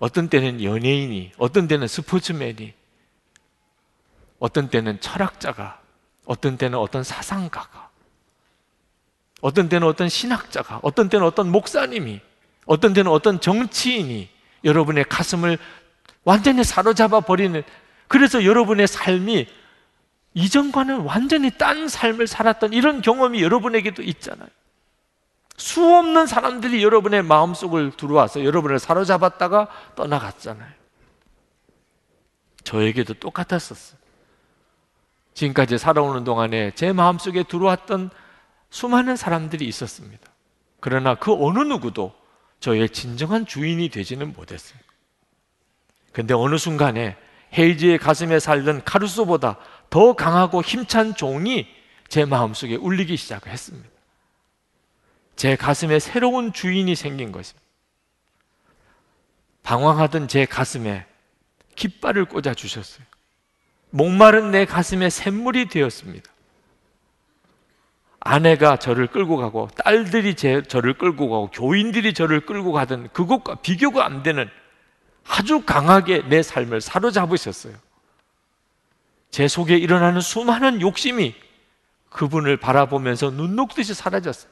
어떤 0.00 0.28
때는 0.28 0.62
연예인이, 0.62 1.32
어떤 1.36 1.68
때는 1.68 1.86
스포츠맨이, 1.86 2.72
어떤 4.38 4.70
때는 4.70 5.00
철학자가, 5.00 5.80
어떤 6.24 6.56
때는 6.56 6.78
어떤 6.78 7.02
사상가가, 7.02 7.90
어떤 9.42 9.68
때는 9.68 9.86
어떤 9.86 10.08
신학자가, 10.08 10.80
어떤 10.82 11.10
때는 11.10 11.26
어떤 11.26 11.50
목사님이, 11.50 12.20
어떤 12.64 12.94
때는 12.94 13.10
어떤 13.10 13.40
정치인이 13.40 14.28
여러분의 14.64 15.04
가슴을 15.04 15.58
완전히 16.24 16.64
사로잡아 16.64 17.20
버리는 17.20 17.62
그래서 18.08 18.44
여러분의 18.44 18.86
삶이 18.86 19.46
이전과는 20.34 21.00
완전히 21.00 21.50
딴 21.50 21.88
삶을 21.88 22.26
살았던 22.26 22.72
이런 22.72 23.02
경험이 23.02 23.42
여러분에게도 23.42 24.02
있잖아요. 24.02 24.48
수 25.56 25.84
없는 25.84 26.26
사람들이 26.26 26.82
여러분의 26.82 27.22
마음속을 27.22 27.92
들어와서 27.96 28.44
여러분을 28.44 28.78
사로잡았다가 28.78 29.68
떠나갔잖아요. 29.94 30.72
저에게도 32.64 33.14
똑같았었어요. 33.14 33.98
지금까지 35.34 35.78
살아오는 35.78 36.24
동안에 36.24 36.72
제 36.74 36.92
마음속에 36.92 37.42
들어왔던 37.42 38.10
수많은 38.70 39.16
사람들이 39.16 39.66
있었습니다. 39.66 40.30
그러나 40.80 41.14
그 41.14 41.32
어느 41.32 41.58
누구도 41.60 42.14
저의 42.60 42.88
진정한 42.90 43.46
주인이 43.46 43.88
되지는 43.88 44.32
못했어요. 44.32 44.78
근데 46.12 46.34
어느 46.34 46.58
순간에 46.58 47.16
헤이지의 47.56 47.98
가슴에 47.98 48.38
살던 48.38 48.84
카루소보다 48.84 49.58
더 49.88 50.14
강하고 50.14 50.62
힘찬 50.62 51.14
종이 51.14 51.66
제 52.08 52.24
마음속에 52.24 52.76
울리기 52.76 53.16
시작했습니다. 53.16 53.88
제 55.36 55.56
가슴에 55.56 55.98
새로운 55.98 56.52
주인이 56.52 56.94
생긴 56.94 57.32
것입니다. 57.32 57.66
방황하던 59.62 60.28
제 60.28 60.44
가슴에 60.44 61.06
깃발을 61.76 62.26
꽂아 62.26 62.54
주셨어요. 62.54 63.04
목마른 63.90 64.50
내 64.50 64.64
가슴에 64.64 65.10
샘물이 65.10 65.68
되었습니다. 65.68 66.29
아내가 68.20 68.76
저를 68.76 69.06
끌고 69.06 69.38
가고 69.38 69.68
딸들이 69.82 70.34
제, 70.34 70.62
저를 70.62 70.94
끌고 70.94 71.30
가고 71.30 71.50
교인들이 71.50 72.12
저를 72.12 72.40
끌고 72.40 72.72
가던 72.72 73.08
그것과 73.12 73.56
비교가 73.56 74.04
안 74.04 74.22
되는 74.22 74.48
아주 75.26 75.62
강하게 75.62 76.28
내 76.28 76.42
삶을 76.42 76.80
사로잡으셨어요. 76.80 77.74
제 79.30 79.48
속에 79.48 79.76
일어나는 79.76 80.20
수많은 80.20 80.80
욕심이 80.80 81.34
그분을 82.10 82.56
바라보면서 82.58 83.30
눈 83.30 83.56
녹듯이 83.56 83.94
사라졌어요. 83.94 84.50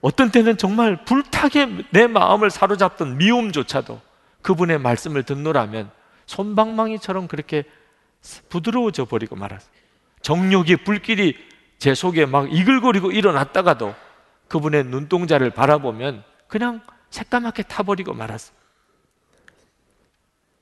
어떤 0.00 0.30
때는 0.30 0.56
정말 0.56 1.04
불타게 1.04 1.86
내 1.90 2.06
마음을 2.06 2.50
사로잡던 2.50 3.18
미움조차도 3.18 4.00
그분의 4.42 4.78
말씀을 4.78 5.24
듣노라면 5.24 5.90
손방망이처럼 6.26 7.26
그렇게 7.26 7.64
부드러워져 8.48 9.06
버리고 9.06 9.34
말았어요. 9.34 9.70
정욕의 10.22 10.78
불길이 10.78 11.36
제 11.78 11.94
속에 11.94 12.26
막 12.26 12.52
이글거리고 12.52 13.12
일어났다가도 13.12 13.94
그분의 14.48 14.84
눈동자를 14.84 15.50
바라보면 15.50 16.24
그냥 16.48 16.80
새까맣게 17.10 17.64
타버리고 17.64 18.14
말았어요. 18.14 18.56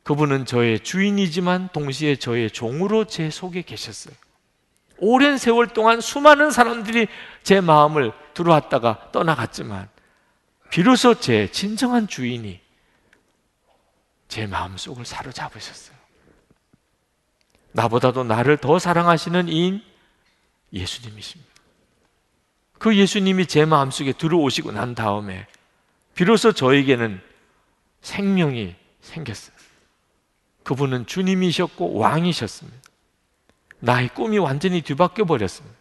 그분은 0.03 0.47
저의 0.47 0.81
주인이지만 0.81 1.71
동시에 1.73 2.17
저의 2.17 2.51
종으로 2.51 3.07
제 3.07 3.31
속에 3.31 3.63
계셨어요. 3.63 4.15
오랜 4.99 5.37
세월 5.37 5.69
동안 5.69 6.01
수많은 6.01 6.51
사람들이 6.51 7.09
제 7.43 7.61
마음을 7.61 8.13
들어왔다가 8.35 9.11
떠나갔지만 9.13 9.89
비로소 10.71 11.15
제 11.15 11.51
진정한 11.51 12.07
주인이 12.07 12.61
제 14.29 14.47
마음속을 14.47 15.05
사로잡으셨어요. 15.05 15.97
나보다도 17.73 18.25
나를 18.25 18.57
더 18.57 18.79
사랑하시는 18.79 19.49
이인 19.49 19.83
예수님이십니다. 20.73 21.53
그 22.79 22.97
예수님이 22.97 23.47
제 23.47 23.65
마음속에 23.65 24.13
들어오시고 24.13 24.73
난 24.73 24.95
다음에 24.95 25.47
비로소 26.15 26.53
저에게는 26.53 27.21
생명이 28.01 28.75
생겼어요. 29.01 29.57
그분은 30.63 31.07
주님이셨고 31.07 31.95
왕이셨습니다. 31.95 32.79
나의 33.79 34.09
꿈이 34.09 34.39
완전히 34.39 34.83
뒤바뀌어 34.83 35.25
버렸습니다. 35.25 35.77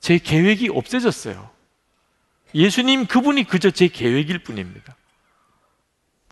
제 0.00 0.18
계획이 0.18 0.68
없어졌어요. 0.68 1.50
예수님 2.54 3.06
그분이 3.06 3.44
그저 3.44 3.70
제 3.70 3.88
계획일 3.88 4.42
뿐입니다. 4.42 4.96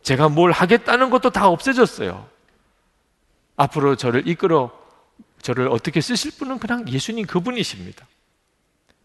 제가 0.03 0.29
뭘 0.29 0.53
하겠다는 0.53 1.11
것도 1.11 1.31
다 1.31 1.49
없어졌어요. 1.49 2.29
앞으로 3.57 3.97
저를 3.97 4.27
이끌어 4.27 4.80
저를 5.43 5.69
어떻게 5.69 6.01
쓰실 6.01 6.33
분은 6.33 6.59
그냥 6.59 6.89
예수님 6.89 7.27
그분이십니다. 7.27 8.07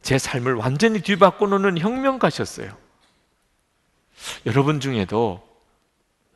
제 0.01 0.17
삶을 0.17 0.55
완전히 0.55 1.01
뒤바꿔 1.01 1.47
놓는 1.47 1.79
혁명가셨어요. 1.79 2.77
여러분 4.45 4.79
중에도 4.79 5.47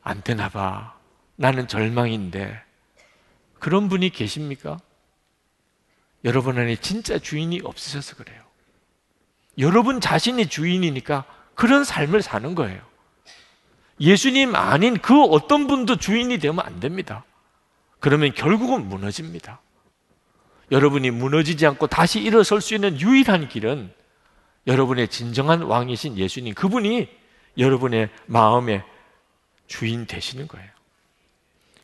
안 0.02 0.22
되나 0.22 0.48
봐. 0.48 0.98
나는 1.36 1.68
절망인데. 1.68 2.60
그런 3.58 3.88
분이 3.88 4.10
계십니까? 4.10 4.78
여러분 6.24 6.58
안에 6.58 6.76
진짜 6.76 7.18
주인이 7.18 7.60
없으셔서 7.62 8.16
그래요. 8.16 8.42
여러분 9.58 10.00
자신이 10.00 10.48
주인이니까 10.48 11.24
그런 11.54 11.84
삶을 11.84 12.22
사는 12.22 12.54
거예요. 12.54 12.80
예수님 14.00 14.54
아닌 14.56 14.98
그 14.98 15.22
어떤 15.24 15.66
분도 15.66 15.96
주인이 15.96 16.38
되면 16.38 16.64
안 16.64 16.80
됩니다. 16.80 17.24
그러면 18.00 18.32
결국은 18.34 18.88
무너집니다. 18.88 19.60
여러분이 20.70 21.10
무너지지 21.10 21.66
않고 21.66 21.86
다시 21.88 22.20
일어설 22.20 22.60
수 22.60 22.74
있는 22.74 23.00
유일한 23.00 23.48
길은 23.48 23.92
여러분의 24.66 25.08
진정한 25.08 25.62
왕이신 25.62 26.16
예수님, 26.16 26.54
그분이 26.54 27.08
여러분의 27.58 28.10
마음의 28.26 28.84
주인 29.66 30.06
되시는 30.06 30.48
거예요. 30.48 30.68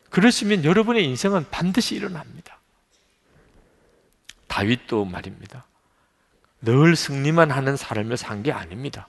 그러시면 0.09 0.63
여러분의 0.63 1.03
인생은 1.05 1.47
반드시 1.51 1.95
일어납니다. 1.95 2.57
다윗도 4.47 5.05
말입니다. 5.05 5.65
늘 6.61 6.95
승리만 6.95 7.51
하는 7.51 7.75
삶을 7.75 8.17
산 8.17 8.41
게 8.43 8.51
아닙니다. 8.51 9.07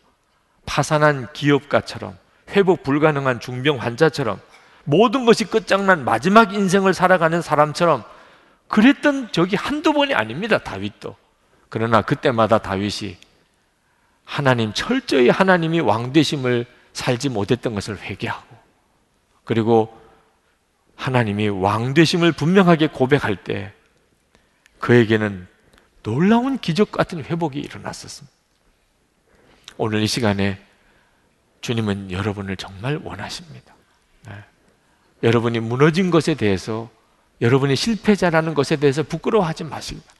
파산한 0.66 1.32
기업가처럼 1.32 2.18
회복 2.50 2.82
불가능한 2.82 3.40
중병 3.40 3.80
환자처럼 3.80 4.40
모든 4.84 5.24
것이 5.24 5.44
끝장난 5.44 6.04
마지막 6.04 6.52
인생을 6.52 6.92
살아가는 6.94 7.40
사람처럼 7.40 8.04
그랬던 8.68 9.32
적이 9.32 9.56
한두 9.56 9.92
번이 9.92 10.14
아닙니다. 10.14 10.58
다윗도. 10.58 11.16
그러나 11.68 12.02
그때마다 12.02 12.58
다윗이 12.58 13.16
하나님 14.24 14.72
철저히 14.72 15.28
하나님이 15.30 15.80
왕 15.80 16.12
되심을 16.12 16.66
살지 16.92 17.30
못했던 17.30 17.74
것을 17.74 17.98
회개하고 17.98 18.56
그리고 19.44 19.98
하나님이 20.96 21.48
왕 21.48 21.94
되심을 21.94 22.32
분명하게 22.32 22.88
고백할 22.88 23.36
때 23.36 23.72
그에게는 24.80 25.46
놀라운 26.02 26.58
기적 26.58 26.92
같은 26.92 27.24
회복이 27.24 27.58
일어났었습니다. 27.58 28.36
오늘 29.76 30.02
이 30.02 30.06
시간에 30.06 30.60
주님은 31.60 32.10
여러분을 32.10 32.56
정말 32.56 33.00
원하십니다. 33.02 33.74
네. 34.26 34.32
여러분이 35.22 35.60
무너진 35.60 36.10
것에 36.10 36.34
대해서 36.34 36.90
여러분이 37.40 37.76
실패자라는 37.76 38.54
것에 38.54 38.76
대해서 38.76 39.02
부끄러워하지 39.02 39.64
마십니다. 39.64 40.12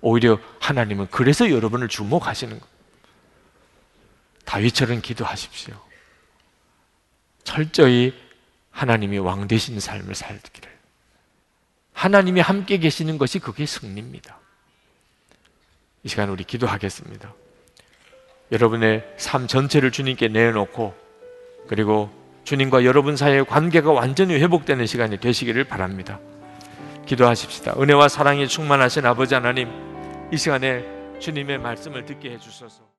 오히려 0.00 0.38
하나님은 0.60 1.08
그래서 1.10 1.50
여러분을 1.50 1.88
주목하시는 1.88 2.58
것. 2.58 2.68
다윗처럼 4.44 5.00
기도하십시오. 5.00 5.74
철저히 7.44 8.14
하나님이 8.70 9.18
왕 9.18 9.48
되신 9.48 9.80
삶을 9.80 10.14
살기를. 10.14 10.70
하나님이 11.92 12.40
함께 12.40 12.78
계시는 12.78 13.18
것이 13.18 13.38
그게 13.38 13.64
승리입니다. 13.64 14.38
이 16.02 16.08
시간 16.08 16.28
우리 16.28 16.44
기도하겠습니다. 16.44 17.32
여러분의 18.52 19.04
삶 19.16 19.46
전체를 19.46 19.90
주님께 19.90 20.28
내놓고 20.28 20.94
그리고 21.68 22.10
주님과 22.44 22.84
여러분 22.84 23.16
사이의 23.16 23.44
관계가 23.46 23.90
완전히 23.90 24.34
회복되는 24.34 24.86
시간이 24.86 25.18
되시기를 25.18 25.64
바랍니다. 25.64 26.20
기도하십시다. 27.06 27.74
은혜와 27.80 28.08
사랑이 28.08 28.46
충만하신 28.48 29.06
아버지 29.06 29.34
하나님, 29.34 29.70
이 30.32 30.36
시간에 30.36 30.84
주님의 31.18 31.58
말씀을 31.58 32.04
듣게 32.04 32.30
해주소서. 32.32 32.85